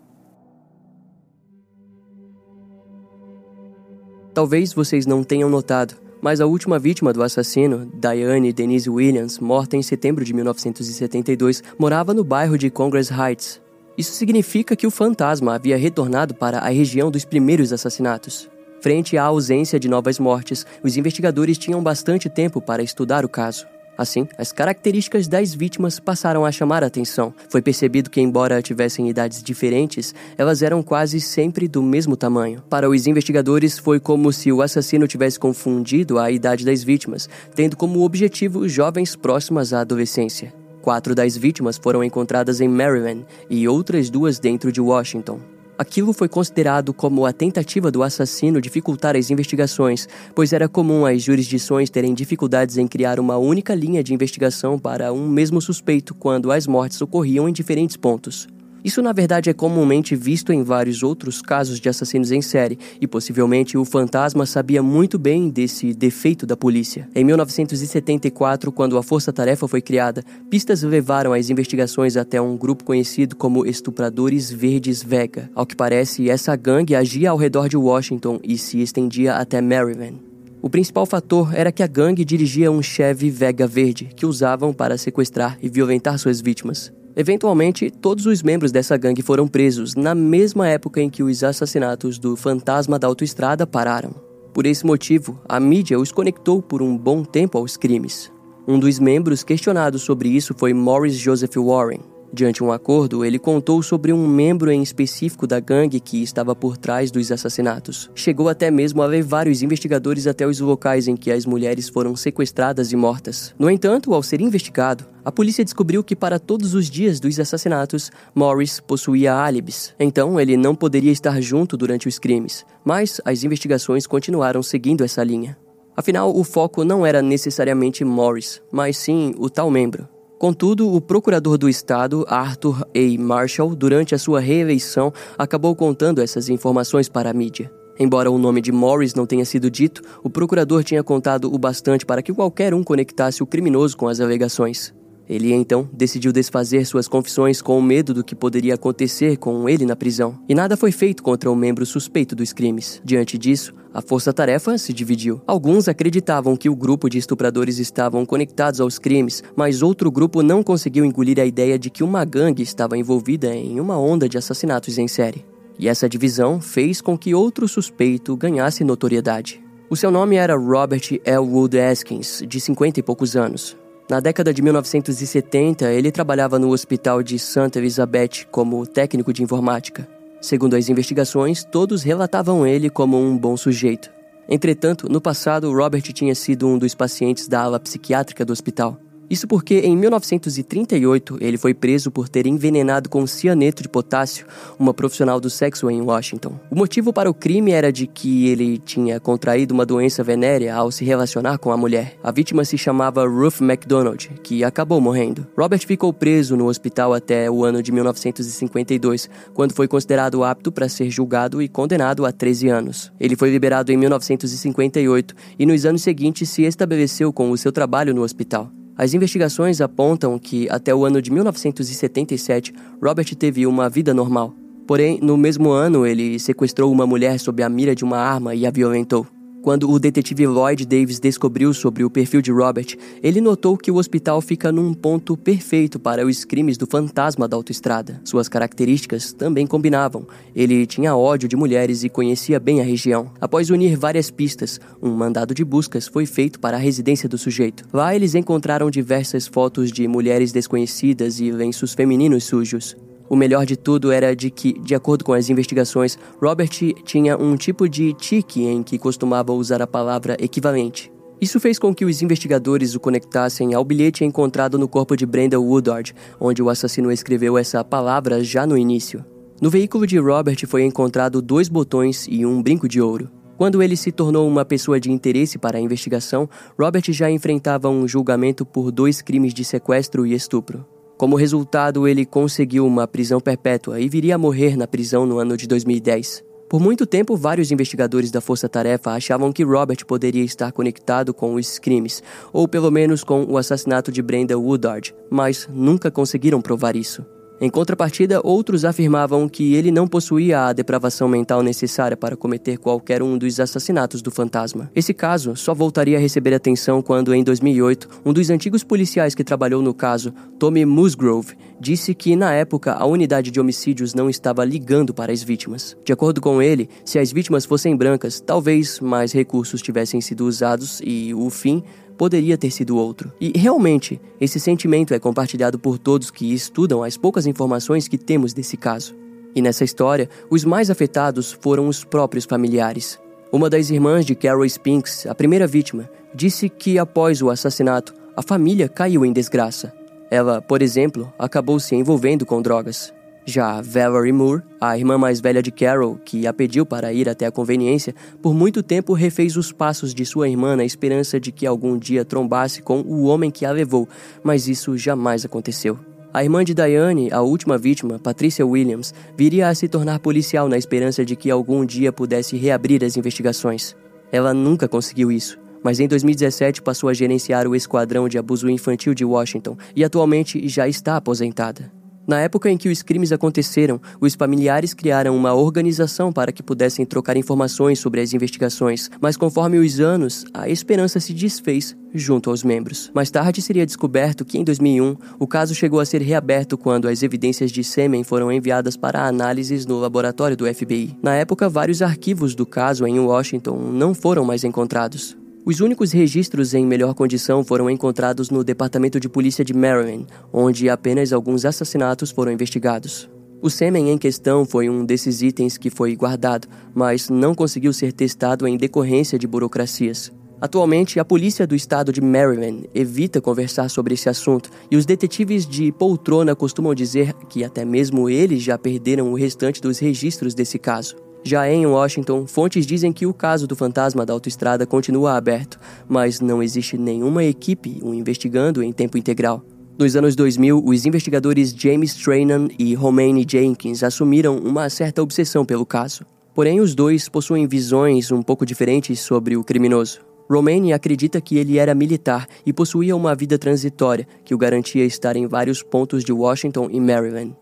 Talvez 4.34 4.74
vocês 4.74 5.06
não 5.06 5.24
tenham 5.24 5.50
notado, 5.50 5.96
mas 6.22 6.42
a 6.42 6.46
última 6.46 6.80
vítima 6.80 7.14
do 7.14 7.24
assassino, 7.24 7.90
Diane 7.94 8.52
Denise 8.52 8.90
Williams, 8.90 9.40
morta 9.40 9.78
em 9.78 9.82
setembro 9.82 10.26
de 10.26 10.34
1972, 10.34 11.64
morava 11.78 12.14
no 12.14 12.24
bairro 12.24 12.58
de 12.58 12.70
Congress 12.70 13.12
Heights. 13.14 13.62
Isso 13.98 14.14
significa 14.14 14.76
que 14.76 14.86
o 14.86 14.92
fantasma 14.92 15.56
havia 15.56 15.78
retornado 15.78 16.34
para 16.36 16.60
a 16.60 16.70
região 16.70 17.10
dos 17.10 17.26
primeiros 17.26 17.74
assassinatos. 17.74 18.50
Frente 18.80 19.18
à 19.18 19.24
ausência 19.24 19.80
de 19.80 19.90
novas 19.90 20.20
mortes, 20.20 20.66
os 20.84 20.98
investigadores 20.98 21.58
tinham 21.58 21.82
bastante 21.82 22.30
tempo 22.30 22.62
para 22.62 22.84
estudar 22.84 23.26
o 23.26 23.30
caso. 23.30 23.66
Assim, 23.98 24.28
as 24.38 24.52
características 24.52 25.28
das 25.28 25.54
vítimas 25.54 26.00
passaram 26.00 26.46
a 26.46 26.52
chamar 26.52 26.84
a 26.84 26.88
atenção. 26.88 27.34
Foi 27.50 27.62
percebido 27.62 28.10
que, 28.10 28.22
embora 28.22 28.62
tivessem 28.62 29.10
idades 29.10 29.42
diferentes, 29.42 30.14
elas 30.38 30.62
eram 30.62 30.84
quase 30.84 31.20
sempre 31.20 31.68
do 31.68 31.82
mesmo 31.82 32.16
tamanho. 32.16 32.62
Para 32.70 32.90
os 32.90 33.08
investigadores, 33.08 33.80
foi 33.80 34.00
como 34.00 34.32
se 34.32 34.52
o 34.52 34.62
assassino 34.62 35.08
tivesse 35.08 35.40
confundido 35.40 36.20
a 36.20 36.30
idade 36.30 36.64
das 36.64 36.84
vítimas, 36.84 37.28
tendo 37.56 37.76
como 37.76 38.04
objetivo 38.04 38.68
jovens 38.70 39.16
próximas 39.16 39.74
à 39.74 39.82
adolescência. 39.82 40.54
Quatro 40.82 41.16
das 41.16 41.36
vítimas 41.36 41.78
foram 41.78 42.04
encontradas 42.04 42.62
em 42.62 42.68
Maryland 42.68 43.26
e 43.50 43.68
outras 43.68 44.10
duas 44.10 44.40
dentro 44.40 44.72
de 44.72 44.80
Washington. 44.80 45.57
Aquilo 45.78 46.12
foi 46.12 46.28
considerado 46.28 46.92
como 46.92 47.24
a 47.24 47.32
tentativa 47.32 47.92
do 47.92 48.02
assassino 48.02 48.60
dificultar 48.60 49.16
as 49.16 49.30
investigações, 49.30 50.08
pois 50.34 50.52
era 50.52 50.68
comum 50.68 51.06
as 51.06 51.22
jurisdições 51.22 51.90
terem 51.92 52.16
dificuldades 52.16 52.78
em 52.78 52.88
criar 52.88 53.20
uma 53.20 53.38
única 53.38 53.76
linha 53.76 54.04
de 54.04 54.12
investigação 54.12 54.80
para 54.80 55.14
um 55.14 55.28
mesmo 55.30 55.62
suspeito 55.62 56.16
quando 56.16 56.52
as 56.52 56.66
mortes 56.66 57.00
ocorriam 57.00 57.48
em 57.48 57.54
diferentes 57.54 57.96
pontos. 57.96 58.48
Isso, 58.84 59.02
na 59.02 59.12
verdade, 59.12 59.50
é 59.50 59.54
comumente 59.54 60.16
visto 60.16 60.54
em 60.54 60.64
vários 60.64 61.04
outros 61.04 61.42
casos 61.42 61.80
de 61.80 61.90
assassinos 61.90 62.32
em 62.32 62.42
série, 62.42 62.78
e 63.02 63.08
possivelmente 63.08 63.78
o 63.78 63.86
fantasma 63.86 64.46
sabia 64.46 64.82
muito 64.82 65.18
bem 65.18 65.50
desse 65.50 65.94
defeito 65.94 66.46
da 66.46 66.56
polícia. 66.56 67.08
Em 67.14 67.24
1974, 67.24 68.72
quando 68.72 68.98
a 68.98 69.04
Força 69.04 69.34
Tarefa 69.34 69.68
foi 69.68 69.82
criada, 69.82 70.24
pistas 70.50 70.84
levaram 70.84 71.34
as 71.34 71.50
investigações 71.50 72.16
até 72.16 72.42
um 72.42 72.56
grupo 72.58 72.84
conhecido 72.84 73.36
como 73.36 73.66
Estupradores 73.66 74.52
Verdes 74.52 75.04
Vega. 75.04 75.50
Ao 75.56 75.66
que 75.66 75.76
parece, 75.76 76.30
essa 76.30 76.56
gangue 76.56 76.96
agia 76.96 77.30
ao 77.30 77.38
redor 77.38 77.70
de 77.70 77.78
Washington 77.78 78.40
e 78.44 78.58
se 78.58 78.82
estendia 78.82 79.36
até 79.36 79.62
Maryland. 79.62 80.27
O 80.62 80.70
principal 80.70 81.06
fator 81.06 81.54
era 81.54 81.72
que 81.72 81.84
a 81.84 81.88
gangue 81.88 82.26
dirigia 82.26 82.72
um 82.72 82.82
Chevy 82.82 83.30
Vega 83.30 83.68
verde 83.68 84.10
que 84.16 84.26
usavam 84.26 84.74
para 84.74 84.98
sequestrar 84.98 85.58
e 85.62 85.70
violentar 85.70 86.18
suas 86.18 86.42
vítimas. 86.42 86.92
Eventualmente, 87.16 87.90
todos 87.90 88.26
os 88.26 88.44
membros 88.44 88.72
dessa 88.72 88.98
gangue 88.98 89.22
foram 89.22 89.48
presos 89.48 89.96
na 89.96 90.14
mesma 90.14 90.68
época 90.68 91.02
em 91.02 91.10
que 91.10 91.24
os 91.24 91.44
assassinatos 91.44 92.18
do 92.18 92.36
fantasma 92.36 92.98
da 92.98 93.08
autoestrada 93.08 93.68
pararam. 93.68 94.12
Por 94.54 94.66
esse 94.66 94.86
motivo, 94.86 95.40
a 95.48 95.60
mídia 95.60 96.00
os 96.00 96.12
conectou 96.12 96.62
por 96.62 96.82
um 96.82 96.98
bom 96.98 97.24
tempo 97.24 97.58
aos 97.58 97.78
crimes. 97.78 98.32
Um 98.68 98.80
dos 98.80 99.00
membros 99.00 99.44
questionado 99.44 100.00
sobre 100.00 100.30
isso 100.30 100.54
foi 100.58 100.74
Morris 100.74 101.16
Joseph 101.16 101.56
Warren, 101.56 102.02
Diante 102.34 102.64
um 102.64 102.72
acordo, 102.72 103.24
ele 103.24 103.40
contou 103.40 103.82
sobre 103.82 104.12
um 104.12 104.28
membro 104.28 104.70
em 104.70 104.84
específico 104.84 105.48
da 105.48 105.60
gangue 105.60 106.00
que 106.00 106.22
estava 106.22 106.56
por 106.56 106.78
trás 106.78 107.10
dos 107.10 107.32
assassinatos. 107.32 108.10
Chegou 108.14 108.50
até 108.50 108.70
mesmo 108.70 109.02
a 109.02 109.06
levar 109.06 109.48
os 109.48 109.62
investigadores 109.62 110.28
até 110.28 110.46
os 110.46 110.60
locais 110.60 111.08
em 111.08 111.16
que 111.16 111.32
as 111.32 111.46
mulheres 111.46 111.88
foram 111.90 112.16
sequestradas 112.16 112.92
e 112.92 112.96
mortas. 112.96 113.56
No 113.58 113.70
entanto, 113.70 114.14
ao 114.14 114.22
ser 114.22 114.42
investigado, 114.42 115.06
a 115.24 115.32
polícia 115.32 115.64
descobriu 115.64 116.04
que 116.04 116.16
para 116.16 116.40
todos 116.40 116.74
os 116.74 116.90
dias 116.90 117.20
dos 117.20 117.40
assassinatos, 117.40 118.12
Morris 118.36 118.80
possuía 118.80 119.34
álibis. 119.34 119.94
Então, 120.00 120.40
ele 120.40 120.56
não 120.58 120.76
poderia 120.76 121.12
estar 121.12 121.42
junto 121.42 121.76
durante 121.76 122.08
os 122.08 122.20
crimes. 122.20 122.66
Mas 122.84 123.20
as 123.26 123.44
investigações 123.44 124.06
continuaram 124.06 124.62
seguindo 124.62 125.04
essa 125.04 125.24
linha. 125.24 125.58
Afinal, 125.96 126.36
o 126.36 126.44
foco 126.44 126.84
não 126.84 127.06
era 127.06 127.22
necessariamente 127.22 128.06
Morris, 128.06 128.62
mas 128.72 128.98
sim 128.98 129.34
o 129.38 129.50
tal 129.50 129.72
membro. 129.72 130.08
Contudo, 130.38 130.94
o 130.94 131.02
procurador 131.02 131.58
do 131.58 131.68
estado, 131.68 132.24
Arthur 132.28 132.88
A. 132.96 133.22
Marshall, 133.22 133.76
durante 133.76 134.14
a 134.14 134.20
sua 134.20 134.40
reeleição, 134.40 135.12
acabou 135.36 135.76
contando 135.76 136.22
essas 136.22 136.48
informações 136.48 137.10
para 137.10 137.32
a 137.32 137.34
mídia. 137.34 137.72
Embora 138.00 138.30
o 138.30 138.38
nome 138.38 138.62
de 138.62 138.72
Morris 138.72 139.16
não 139.16 139.26
tenha 139.26 139.44
sido 139.44 139.72
dito, 139.72 140.04
o 140.24 140.30
procurador 140.30 140.84
tinha 140.84 141.04
contado 141.04 141.52
o 141.52 141.58
bastante 141.58 142.06
para 142.06 142.22
que 142.22 142.32
qualquer 142.32 142.74
um 142.74 142.84
conectasse 142.84 143.42
o 143.42 143.48
criminoso 143.48 143.98
com 143.98 144.08
as 144.08 144.20
alegações. 144.20 144.94
Ele 145.30 145.54
então 145.54 145.90
decidiu 145.92 146.32
desfazer 146.32 146.86
suas 146.86 147.08
confissões 147.08 147.62
com 147.62 147.82
medo 147.82 148.14
do 148.14 148.24
que 148.24 148.36
poderia 148.36 148.76
acontecer 148.76 149.38
com 149.38 149.68
ele 149.68 149.86
na 149.86 149.96
prisão, 149.96 150.40
e 150.48 150.56
nada 150.56 150.78
foi 150.78 150.92
feito 150.92 151.22
contra 151.22 151.52
o 151.52 151.56
membro 151.56 151.86
suspeito 151.86 152.36
dos 152.36 152.54
crimes. 152.54 153.02
Diante 153.04 153.38
disso, 153.38 153.74
a 153.94 154.02
força-tarefa 154.02 154.78
se 154.78 154.94
dividiu. 154.94 155.42
Alguns 155.46 155.88
acreditavam 155.88 156.56
que 156.56 156.70
o 156.70 156.76
grupo 156.76 157.10
de 157.10 157.18
estupradores 157.18 157.80
estavam 157.80 158.26
conectados 158.26 158.80
aos 158.80 159.00
crimes, 159.00 159.44
mas 159.56 159.82
outro 159.82 160.12
grupo 160.12 160.42
não 160.42 160.64
conseguiu 160.64 161.04
engolir 161.04 161.40
a 161.40 161.46
ideia 161.46 161.78
de 161.78 161.90
que 161.90 162.04
uma 162.04 162.24
gangue 162.24 162.64
estava 162.64 162.98
envolvida 162.98 163.54
em 163.56 163.80
uma 163.80 163.98
onda 163.98 164.30
de 164.30 164.38
assassinatos 164.38 164.98
em 164.98 165.08
série. 165.08 165.46
E 165.80 165.88
essa 165.88 166.10
divisão 166.10 166.62
fez 166.62 167.02
com 167.02 167.18
que 167.18 167.36
outro 167.36 167.68
suspeito 167.68 168.36
ganhasse 168.36 168.84
notoriedade. 168.84 169.62
O 169.90 169.96
seu 169.96 170.12
nome 170.12 170.36
era 170.36 170.56
Robert 170.56 171.20
Elwood 171.24 171.80
Askins, 171.80 172.44
de 172.48 172.60
50 172.60 173.00
e 173.00 173.04
poucos 173.04 173.36
anos. 173.36 173.78
Na 174.10 174.22
década 174.22 174.54
de 174.54 174.62
1970, 174.62 175.92
ele 175.92 176.14
trabalhava 176.14 176.58
no 176.58 176.70
hospital 176.70 177.22
de 177.22 177.38
Santa 177.38 177.78
Elizabeth 177.78 178.46
como 178.50 178.88
técnico 178.88 179.34
de 179.34 179.44
informática. 179.44 180.08
Segundo 180.40 180.78
as 180.78 180.88
investigações, 180.88 181.66
todos 181.66 182.04
relatavam 182.04 182.66
ele 182.66 182.90
como 182.90 183.20
um 183.20 183.38
bom 183.38 183.58
sujeito. 183.58 184.10
Entretanto, 184.48 185.12
no 185.12 185.20
passado, 185.20 185.74
Robert 185.74 186.04
tinha 186.14 186.34
sido 186.34 186.68
um 186.68 186.78
dos 186.78 186.96
pacientes 186.96 187.50
da 187.50 187.64
ala 187.64 187.82
psiquiátrica 187.82 188.46
do 188.46 188.54
hospital. 188.54 188.98
Isso 189.30 189.48
porque 189.48 189.80
em 189.80 189.96
1938 189.96 191.38
ele 191.42 191.58
foi 191.58 191.74
preso 191.74 192.10
por 192.10 192.30
ter 192.30 192.48
envenenado 192.48 193.10
com 193.10 193.28
cianeto 193.28 193.84
de 193.84 193.90
potássio 193.90 194.46
uma 194.80 194.94
profissional 194.94 195.40
do 195.40 195.50
sexo 195.50 195.90
em 195.90 196.02
Washington. 196.02 196.60
O 196.72 196.76
motivo 196.76 197.12
para 197.12 197.30
o 197.30 197.34
crime 197.34 197.72
era 197.72 197.92
de 197.92 198.08
que 198.08 198.48
ele 198.48 198.78
tinha 198.78 199.20
contraído 199.20 199.74
uma 199.74 199.86
doença 199.86 200.24
venérea 200.24 200.76
ao 200.76 200.92
se 200.92 201.04
relacionar 201.04 201.58
com 201.58 201.72
a 201.72 201.78
mulher. 201.78 202.16
A 202.24 202.32
vítima 202.32 202.64
se 202.64 202.78
chamava 202.78 203.28
Ruth 203.28 203.60
MacDonald, 203.60 204.30
que 204.44 204.64
acabou 204.64 205.02
morrendo. 205.02 205.46
Robert 205.58 205.86
ficou 205.86 206.14
preso 206.14 206.56
no 206.56 206.68
hospital 206.68 207.14
até 207.14 207.52
o 207.52 207.66
ano 207.66 207.84
de 207.84 207.92
1952, 207.92 209.30
quando 209.54 209.74
foi 209.74 209.88
considerado 209.88 210.44
apto 210.44 210.72
para 210.72 210.88
ser 210.88 211.10
julgado 211.10 211.62
e 211.62 211.68
condenado 211.68 212.26
a 212.26 212.32
13 212.32 212.70
anos. 212.70 213.12
Ele 213.20 213.36
foi 213.36 213.50
liberado 213.50 213.92
em 213.92 213.98
1958 213.98 215.36
e 215.60 215.66
nos 215.66 215.86
anos 215.86 216.02
seguintes 216.02 216.50
se 216.50 216.64
estabeleceu 216.64 217.34
com 217.34 217.52
o 217.52 217.58
seu 217.58 217.72
trabalho 217.72 218.14
no 218.14 218.22
hospital. 218.22 218.77
As 218.98 219.14
investigações 219.14 219.80
apontam 219.80 220.40
que, 220.40 220.68
até 220.70 220.96
o 220.96 221.06
ano 221.06 221.22
de 221.22 221.32
1977, 221.32 222.74
Robert 223.02 223.36
teve 223.36 223.68
uma 223.68 223.88
vida 223.90 224.12
normal. 224.12 224.56
Porém, 224.88 225.20
no 225.22 225.38
mesmo 225.38 225.70
ano, 225.70 226.06
ele 226.06 226.40
sequestrou 226.40 226.92
uma 226.92 227.06
mulher 227.06 227.40
sob 227.40 227.62
a 227.62 227.70
mira 227.70 227.94
de 227.94 228.04
uma 228.04 228.18
arma 228.18 228.56
e 228.56 228.66
a 228.66 228.72
violentou. 228.72 229.28
Quando 229.68 229.92
o 229.92 230.00
detetive 230.00 230.48
Lloyd 230.48 230.86
Davis 230.86 231.20
descobriu 231.20 231.74
sobre 231.74 232.02
o 232.02 232.10
perfil 232.10 232.42
de 232.42 232.54
Robert, 232.54 232.96
ele 233.22 233.42
notou 233.42 233.78
que 233.78 233.92
o 233.92 233.98
hospital 233.98 234.40
fica 234.40 234.72
num 234.72 234.94
ponto 234.94 235.36
perfeito 235.36 236.00
para 236.00 236.26
os 236.26 236.46
crimes 236.46 236.78
do 236.78 236.88
fantasma 236.88 237.50
da 237.50 237.58
autoestrada. 237.58 238.22
Suas 238.24 238.48
características 238.48 239.34
também 239.34 239.68
combinavam. 239.68 240.26
Ele 240.56 240.86
tinha 240.86 241.18
ódio 241.18 241.50
de 241.50 241.58
mulheres 241.58 242.06
e 242.06 242.08
conhecia 242.08 242.62
bem 242.62 242.80
a 242.80 242.84
região. 242.86 243.30
Após 243.42 243.70
unir 243.70 243.98
várias 243.98 244.32
pistas, 244.32 244.80
um 245.02 245.10
mandado 245.10 245.54
de 245.54 245.66
buscas 245.66 246.08
foi 246.08 246.26
feito 246.26 246.62
para 246.62 246.78
a 246.78 246.80
residência 246.80 247.28
do 247.28 247.38
sujeito. 247.38 247.84
Lá 247.92 248.16
eles 248.16 248.36
encontraram 248.36 248.90
diversas 248.90 249.48
fotos 249.48 249.92
de 249.92 250.08
mulheres 250.08 250.54
desconhecidas 250.54 251.42
e 251.42 251.52
lenços 251.52 251.94
femininos 251.94 252.46
sujos. 252.46 252.96
O 253.30 253.36
melhor 253.36 253.66
de 253.66 253.76
tudo 253.76 254.12
era 254.12 254.36
de 254.36 254.50
que, 254.50 254.74
de 254.80 254.96
acordo 254.96 255.26
com 255.26 255.34
as 255.34 255.50
investigações, 255.50 256.18
Robert 256.42 256.70
tinha 257.04 257.38
um 257.38 257.56
tipo 257.58 257.90
de 257.90 258.14
tique 258.14 258.64
em 258.64 258.82
que 258.82 258.98
costumava 258.98 259.52
usar 259.52 259.82
a 259.82 259.88
palavra 259.88 260.38
equivalente. 260.40 261.12
Isso 261.40 261.60
fez 261.60 261.78
com 261.78 261.94
que 261.94 262.06
os 262.06 262.22
investigadores 262.22 262.96
o 262.96 263.00
conectassem 263.00 263.74
ao 263.74 263.86
bilhete 263.86 264.26
encontrado 264.26 264.80
no 264.80 264.88
corpo 264.88 265.16
de 265.16 265.26
Brenda 265.26 265.60
Woodard, 265.60 266.16
onde 266.40 266.64
o 266.64 266.70
assassino 266.70 267.12
escreveu 267.12 267.58
essa 267.58 267.84
palavra 267.84 268.44
já 268.44 268.66
no 268.66 268.78
início. 268.78 269.24
No 269.62 269.70
veículo 269.70 270.08
de 270.08 270.18
Robert 270.18 270.66
foi 270.68 270.84
encontrado 270.84 271.42
dois 271.42 271.68
botões 271.68 272.26
e 272.30 272.46
um 272.46 272.62
brinco 272.62 272.88
de 272.88 273.02
ouro. 273.02 273.30
Quando 273.58 273.82
ele 273.82 273.98
se 273.98 274.12
tornou 274.12 274.48
uma 274.48 274.64
pessoa 274.64 275.00
de 275.00 275.12
interesse 275.12 275.58
para 275.58 275.78
a 275.78 275.82
investigação, 275.82 276.48
Robert 276.80 277.04
já 277.10 277.30
enfrentava 277.30 277.90
um 277.90 278.08
julgamento 278.08 278.66
por 278.66 278.92
dois 278.92 279.22
crimes 279.22 279.54
de 279.54 279.66
sequestro 279.66 280.26
e 280.26 280.34
estupro. 280.34 280.86
Como 281.18 281.36
resultado, 281.36 282.08
ele 282.08 282.28
conseguiu 282.28 282.86
uma 282.86 283.08
prisão 283.08 283.40
perpétua 283.40 284.00
e 284.00 284.08
viria 284.08 284.36
a 284.36 284.38
morrer 284.38 284.78
na 284.78 284.86
prisão 284.86 285.26
no 285.26 285.40
ano 285.40 285.58
de 285.58 285.68
2010. 285.68 286.46
Por 286.70 286.80
muito 286.80 287.08
tempo, 287.08 287.36
vários 287.36 287.72
investigadores 287.72 288.30
da 288.30 288.40
Força 288.40 288.70
Tarefa 288.70 289.12
achavam 289.12 289.52
que 289.52 289.64
Robert 289.64 290.06
poderia 290.06 290.44
estar 290.44 290.72
conectado 290.72 291.34
com 291.34 291.56
os 291.56 291.80
crimes, 291.80 292.22
ou 292.54 292.68
pelo 292.68 292.92
menos 292.92 293.24
com 293.24 293.46
o 293.46 293.58
assassinato 293.58 294.12
de 294.12 294.22
Brenda 294.22 294.60
Woodard, 294.60 295.16
mas 295.30 295.68
nunca 295.74 296.12
conseguiram 296.12 296.62
provar 296.62 296.96
isso. 296.96 297.26
Em 297.60 297.72
contrapartida, 297.72 298.40
outros 298.44 298.86
afirmavam 298.86 299.50
que 299.50 299.74
ele 299.74 299.90
não 299.90 300.08
possuía 300.08 300.68
a 300.68 300.74
depravação 300.74 301.28
mental 301.28 301.64
necessária 301.64 302.16
para 302.16 302.38
cometer 302.38 302.78
qualquer 302.78 303.24
um 303.24 303.36
dos 303.36 303.60
assassinatos 303.60 304.22
do 304.22 304.30
fantasma. 304.30 304.92
Esse 304.96 305.12
caso 305.12 305.56
só 305.56 305.74
voltaria 305.74 306.18
a 306.18 306.22
receber 306.22 306.54
atenção 306.54 307.02
quando, 307.02 307.34
em 307.34 307.44
2008, 307.44 308.22
um 308.24 308.32
dos 308.32 308.52
antigos 308.52 308.84
policiais 308.84 309.34
que 309.34 309.44
trabalhou 309.44 309.82
no 309.82 309.92
caso, 309.92 310.32
Tommy 310.60 310.86
Musgrove, 310.86 311.56
disse 311.80 312.14
que, 312.14 312.36
na 312.36 312.54
época, 312.54 312.94
a 312.94 313.08
unidade 313.08 313.50
de 313.50 313.60
homicídios 313.60 314.14
não 314.14 314.30
estava 314.30 314.64
ligando 314.64 315.12
para 315.12 315.34
as 315.34 315.42
vítimas. 315.42 315.98
De 316.06 316.14
acordo 316.14 316.40
com 316.40 316.62
ele, 316.62 316.88
se 317.04 317.18
as 317.18 317.32
vítimas 317.32 317.66
fossem 317.66 317.96
brancas, 317.96 318.40
talvez 318.40 319.00
mais 319.00 319.32
recursos 319.32 319.82
tivessem 319.82 320.22
sido 320.22 320.46
usados 320.46 321.02
e 321.04 321.34
o 321.34 321.50
fim 321.50 321.84
poderia 322.18 322.58
ter 322.58 322.72
sido 322.72 322.98
outro. 322.98 323.32
E 323.40 323.58
realmente, 323.58 324.20
esse 324.42 324.60
sentimento 324.60 325.14
é 325.14 325.20
compartilhado 325.20 325.78
por 325.78 325.98
todos 325.98 326.32
que 326.32 326.54
estudam 326.54 327.04
as 327.04 327.16
poucas 327.16 327.46
informações 327.46 328.08
que 328.08 328.18
temos 328.18 328.54
desse 328.54 328.76
caso. 328.76 329.16
E 329.56 329.62
nessa 329.62 329.84
história, 329.84 330.30
os 330.50 330.64
mais 330.64 330.90
afetados 330.90 331.52
foram 331.52 331.88
os 331.88 332.04
próprios 332.04 332.46
familiares. 332.46 333.20
Uma 333.52 333.70
das 333.70 333.90
irmãs 333.90 334.26
de 334.26 334.36
Carol 334.36 334.66
Spinks, 334.66 335.26
a 335.26 335.34
primeira 335.34 335.66
vítima, 335.66 336.10
disse 336.34 336.70
que 336.70 337.00
após 337.00 337.42
o 337.42 337.50
assassinato, 337.50 338.14
a 338.36 338.42
família 338.42 338.90
caiu 338.90 339.26
em 339.26 339.34
desgraça. 339.34 339.94
Ela, 340.30 340.62
por 340.62 340.82
exemplo, 340.82 341.32
acabou 341.40 341.80
se 341.80 341.96
envolvendo 341.96 342.46
com 342.46 342.62
drogas. 342.62 343.14
Já 343.50 343.80
Valerie 343.80 344.34
Moore, 344.34 344.62
a 344.82 344.98
irmã 344.98 345.18
mais 345.18 345.40
velha 345.40 345.64
de 345.64 345.72
Carol, 345.72 346.20
que 346.26 346.46
a 346.46 346.52
pediu 346.52 346.86
para 346.86 347.14
ir 347.14 347.30
até 347.30 347.46
a 347.46 347.52
conveniência, 347.52 348.14
por 348.42 348.54
muito 348.54 348.84
tempo 348.84 349.14
refez 349.14 349.56
os 349.56 349.72
passos 349.72 350.14
de 350.14 350.26
sua 350.26 350.50
irmã 350.50 350.76
na 350.76 350.84
esperança 350.84 351.40
de 351.40 351.50
que 351.50 351.66
algum 351.66 351.98
dia 351.98 352.26
trombasse 352.26 352.82
com 352.82 353.00
o 353.00 353.24
homem 353.24 353.50
que 353.50 353.66
a 353.66 353.72
levou, 353.72 354.06
mas 354.44 354.68
isso 354.68 354.98
jamais 354.98 355.46
aconteceu. 355.46 355.98
A 356.34 356.44
irmã 356.44 356.62
de 356.62 356.74
Diane, 356.74 357.32
a 357.32 357.40
última 357.40 357.78
vítima, 357.78 358.20
Patricia 358.20 358.68
Williams, 358.68 359.14
viria 359.38 359.70
a 359.70 359.74
se 359.74 359.88
tornar 359.88 360.20
policial 360.20 360.68
na 360.68 360.78
esperança 360.78 361.24
de 361.24 361.38
que 361.38 361.50
algum 361.50 361.86
dia 361.86 362.12
pudesse 362.12 362.58
reabrir 362.58 363.02
as 363.02 363.16
investigações. 363.16 363.96
Ela 364.30 364.54
nunca 364.54 364.90
conseguiu 364.90 365.32
isso, 365.32 365.58
mas 365.82 366.02
em 366.02 366.08
2017 366.10 366.82
passou 366.82 367.08
a 367.08 367.14
gerenciar 367.14 367.66
o 367.66 367.78
Esquadrão 367.78 368.28
de 368.28 368.38
Abuso 368.38 368.70
Infantil 368.70 369.14
de 369.14 369.24
Washington 369.24 369.78
e 369.96 370.04
atualmente 370.04 370.68
já 370.68 370.86
está 370.86 371.16
aposentada. 371.16 371.96
Na 372.28 372.42
época 372.42 372.70
em 372.70 372.76
que 372.76 372.90
os 372.90 373.02
crimes 373.02 373.32
aconteceram, 373.32 374.02
os 374.20 374.36
familiares 374.36 374.94
criaram 374.94 375.34
uma 375.34 375.54
organização 375.54 376.34
para 376.34 376.52
que 376.52 376.62
pudessem 376.62 377.06
trocar 377.06 377.38
informações 377.38 378.00
sobre 378.00 378.20
as 378.20 378.34
investigações, 378.34 379.10
mas 379.22 379.38
conforme 379.38 379.78
os 379.78 380.02
anos, 380.02 380.44
a 380.54 380.68
esperança 380.68 381.22
se 381.22 381.34
desfez 381.34 381.96
junto 382.14 382.50
aos 382.50 382.64
membros. 382.64 383.10
Mais 383.14 383.32
tarde 383.32 383.62
seria 383.62 383.86
descoberto 383.86 384.44
que 384.44 384.58
em 384.58 384.64
2001 384.66 385.16
o 385.40 385.48
caso 385.48 385.74
chegou 385.74 386.02
a 386.02 386.06
ser 386.06 386.22
reaberto 386.22 386.78
quando 386.78 387.08
as 387.08 387.24
evidências 387.24 387.72
de 387.72 387.82
sêmen 387.82 388.26
foram 388.26 388.52
enviadas 388.52 388.98
para 388.98 389.26
análises 389.26 389.86
no 389.86 389.98
laboratório 389.98 390.58
do 390.58 390.66
FBI. 390.66 391.18
Na 391.24 391.34
época, 391.36 391.70
vários 391.70 392.02
arquivos 392.02 392.54
do 392.54 392.66
caso 392.66 393.08
em 393.08 393.20
Washington 393.20 393.78
não 393.94 394.14
foram 394.14 394.44
mais 394.44 394.66
encontrados. 394.66 395.38
Os 395.70 395.82
únicos 395.82 396.14
registros 396.14 396.74
em 396.74 396.86
melhor 396.86 397.14
condição 397.14 397.62
foram 397.62 397.90
encontrados 397.90 398.50
no 398.50 398.64
Departamento 398.64 399.20
de 399.20 399.28
Polícia 399.28 399.66
de 399.66 399.74
Maryland, 399.74 400.26
onde 400.54 400.90
apenas 400.90 401.34
alguns 401.34 401.66
assassinatos 401.66 402.32
foram 402.32 402.54
investigados. 402.54 403.30
O 403.62 403.70
sêmen 403.70 404.10
em 404.10 404.18
questão 404.18 404.64
foi 404.64 404.90
um 404.90 405.04
desses 405.04 405.42
itens 405.42 405.78
que 405.78 405.90
foi 405.90 406.16
guardado, 406.16 406.70
mas 406.96 407.30
não 407.30 407.54
conseguiu 407.54 407.92
ser 407.92 408.14
testado 408.14 408.66
em 408.66 408.78
decorrência 408.78 409.38
de 409.38 409.46
burocracias. 409.46 410.32
Atualmente, 410.62 411.20
a 411.20 411.26
polícia 411.26 411.68
do 411.68 411.76
estado 411.76 412.14
de 412.14 412.22
Maryland 412.22 412.90
evita 412.96 413.42
conversar 413.42 413.90
sobre 413.90 414.14
esse 414.14 414.30
assunto 414.30 414.70
e 414.90 414.96
os 414.96 415.06
detetives 415.06 415.68
de 415.68 415.92
poltrona 415.92 416.56
costumam 416.56 416.96
dizer 416.96 417.34
que 417.50 417.66
até 417.66 417.84
mesmo 417.84 418.30
eles 418.30 418.64
já 418.64 418.78
perderam 418.78 419.34
o 419.34 419.36
restante 419.36 419.82
dos 419.82 420.00
registros 420.00 420.56
desse 420.56 420.80
caso. 420.80 421.27
Já 421.48 421.72
em 421.72 421.86
Washington, 421.86 422.46
fontes 422.46 422.86
dizem 422.86 423.14
que 423.14 423.26
o 423.26 423.34
caso 423.34 423.66
do 423.66 423.74
fantasma 423.74 424.26
da 424.26 424.34
autoestrada 424.34 424.86
continua 424.86 425.38
aberto, 425.38 425.80
mas 426.06 426.42
não 426.42 426.62
existe 426.62 426.98
nenhuma 426.98 427.42
equipe 427.42 428.00
o 428.04 428.14
investigando 428.14 428.84
em 428.84 428.92
tempo 428.92 429.18
integral. 429.18 429.64
Nos 429.98 430.18
anos 430.18 430.36
2000, 430.36 430.84
os 430.86 431.06
investigadores 431.06 431.74
James 431.74 432.16
Tranan 432.16 432.68
e 432.78 432.94
Romaine 432.94 433.46
Jenkins 433.50 434.04
assumiram 434.04 434.58
uma 434.58 434.90
certa 434.90 435.24
obsessão 435.24 435.64
pelo 435.64 435.86
caso. 435.86 436.26
Porém, 436.54 436.82
os 436.82 436.94
dois 436.94 437.30
possuem 437.30 437.66
visões 437.66 438.30
um 438.30 438.42
pouco 438.42 438.66
diferentes 438.66 439.22
sobre 439.22 439.56
o 439.56 439.64
criminoso. 439.64 440.20
Romaine 440.50 440.92
acredita 440.92 441.40
que 441.40 441.58
ele 441.58 441.78
era 441.78 441.96
militar 441.96 442.46
e 442.66 442.74
possuía 442.74 443.16
uma 443.16 443.34
vida 443.34 443.58
transitória 443.58 444.28
que 444.44 444.54
o 444.54 444.58
garantia 444.58 445.06
estar 445.06 445.38
em 445.38 445.48
vários 445.48 445.82
pontos 445.82 446.26
de 446.26 446.34
Washington 446.34 446.90
e 446.92 447.00
Maryland. 447.00 447.56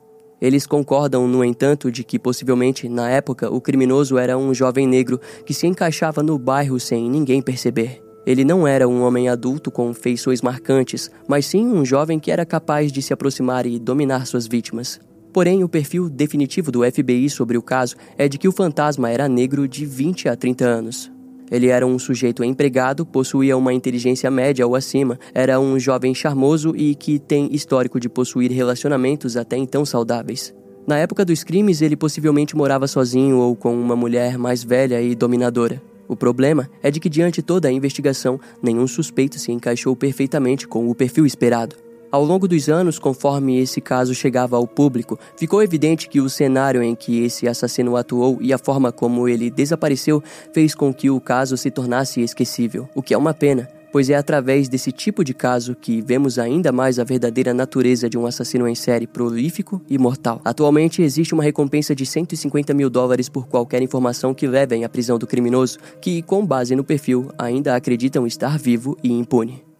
Eles 0.45 0.67
concordam, 0.67 1.27
no 1.27 1.43
entanto, 1.43 1.91
de 1.91 2.03
que 2.03 2.19
possivelmente, 2.19 2.87
na 2.87 3.09
época, 3.09 3.51
o 3.51 3.59
criminoso 3.59 4.15
era 4.15 4.37
um 4.37 4.53
jovem 4.53 4.85
negro 4.85 5.19
que 5.43 5.55
se 5.55 5.65
encaixava 5.65 6.21
no 6.21 6.37
bairro 6.37 6.79
sem 6.79 7.09
ninguém 7.09 7.41
perceber. 7.41 7.99
Ele 8.27 8.45
não 8.45 8.67
era 8.67 8.87
um 8.87 9.01
homem 9.01 9.27
adulto 9.27 9.71
com 9.71 9.91
feições 9.91 10.43
marcantes, 10.43 11.09
mas 11.27 11.47
sim 11.47 11.65
um 11.65 11.83
jovem 11.83 12.19
que 12.19 12.29
era 12.29 12.45
capaz 12.45 12.91
de 12.91 13.01
se 13.01 13.11
aproximar 13.11 13.65
e 13.65 13.79
dominar 13.79 14.27
suas 14.27 14.45
vítimas. 14.45 14.99
Porém, 15.33 15.63
o 15.63 15.67
perfil 15.67 16.07
definitivo 16.07 16.71
do 16.71 16.83
FBI 16.83 17.27
sobre 17.27 17.57
o 17.57 17.61
caso 17.63 17.95
é 18.15 18.29
de 18.29 18.37
que 18.37 18.47
o 18.47 18.51
fantasma 18.51 19.09
era 19.09 19.27
negro 19.27 19.67
de 19.67 19.83
20 19.83 20.29
a 20.29 20.35
30 20.35 20.63
anos. 20.63 21.14
Ele 21.51 21.67
era 21.67 21.85
um 21.85 21.99
sujeito 21.99 22.43
empregado, 22.43 23.05
possuía 23.05 23.55
uma 23.55 23.73
inteligência 23.73 24.31
média 24.31 24.65
ou 24.65 24.75
acima, 24.75 25.19
era 25.33 25.59
um 25.59 25.79
jovem 25.79 26.13
charmoso 26.13 26.75
e 26.75 26.95
que 26.95 27.19
tem 27.19 27.53
histórico 27.53 27.99
de 27.99 28.09
possuir 28.09 28.51
relacionamentos 28.51 29.37
até 29.37 29.57
então 29.57 29.85
saudáveis. 29.85 30.53
Na 30.87 30.97
época 30.97 31.25
dos 31.25 31.43
crimes, 31.43 31.81
ele 31.81 31.95
possivelmente 31.95 32.55
morava 32.55 32.87
sozinho 32.87 33.37
ou 33.37 33.55
com 33.55 33.75
uma 33.75 33.95
mulher 33.95 34.37
mais 34.37 34.63
velha 34.63 35.01
e 35.01 35.15
dominadora. 35.15 35.81
O 36.07 36.15
problema 36.15 36.69
é 36.83 36.91
de 36.91 36.99
que, 36.99 37.09
diante 37.09 37.41
toda 37.41 37.67
a 37.67 37.71
investigação, 37.71 38.39
nenhum 38.61 38.85
suspeito 38.85 39.39
se 39.39 39.51
encaixou 39.51 39.95
perfeitamente 39.95 40.67
com 40.67 40.87
o 40.87 40.93
perfil 40.93 41.25
esperado. 41.25 41.84
Ao 42.15 42.23
longo 42.23 42.47
dos 42.47 42.69
anos, 42.69 42.97
conforme 42.97 43.59
esse 43.59 43.81
caso 43.81 44.15
chegava 44.15 44.55
ao 44.55 44.65
público, 44.65 45.19
ficou 45.35 45.61
evidente 45.61 46.07
que 46.07 46.21
o 46.21 46.29
cenário 46.29 46.81
em 46.81 46.95
que 46.95 47.21
esse 47.25 47.45
assassino 47.45 47.97
atuou 47.97 48.37
e 48.39 48.53
a 48.53 48.57
forma 48.57 48.89
como 48.89 49.27
ele 49.27 49.49
desapareceu 49.49 50.23
fez 50.53 50.73
com 50.73 50.93
que 50.93 51.09
o 51.09 51.19
caso 51.19 51.57
se 51.57 51.69
tornasse 51.69 52.21
esquecível, 52.21 52.87
o 52.95 53.01
que 53.01 53.13
é 53.13 53.17
uma 53.17 53.33
pena, 53.33 53.67
pois 53.91 54.09
é 54.09 54.15
através 54.15 54.69
desse 54.69 54.93
tipo 54.93 55.25
de 55.25 55.33
caso 55.33 55.75
que 55.75 56.01
vemos 56.01 56.39
ainda 56.39 56.71
mais 56.71 56.99
a 56.99 57.03
verdadeira 57.03 57.53
natureza 57.53 58.09
de 58.09 58.17
um 58.17 58.25
assassino 58.25 58.65
em 58.65 58.75
série 58.75 59.07
prolífico 59.07 59.81
e 59.89 59.97
mortal. 59.97 60.39
Atualmente 60.45 61.01
existe 61.01 61.33
uma 61.33 61.43
recompensa 61.43 61.93
de 61.93 62.05
150 62.05 62.73
mil 62.73 62.89
dólares 62.89 63.27
por 63.27 63.45
qualquer 63.45 63.81
informação 63.81 64.33
que 64.33 64.47
levem 64.47 64.85
à 64.85 64.89
prisão 64.89 65.19
do 65.19 65.27
criminoso, 65.27 65.79
que, 65.99 66.21
com 66.21 66.45
base 66.45 66.77
no 66.77 66.83
perfil, 66.85 67.29
ainda 67.37 67.75
acreditam 67.75 68.25
estar 68.25 68.57
vivo 68.57 68.97
e 69.03 69.11
impune. 69.11 69.74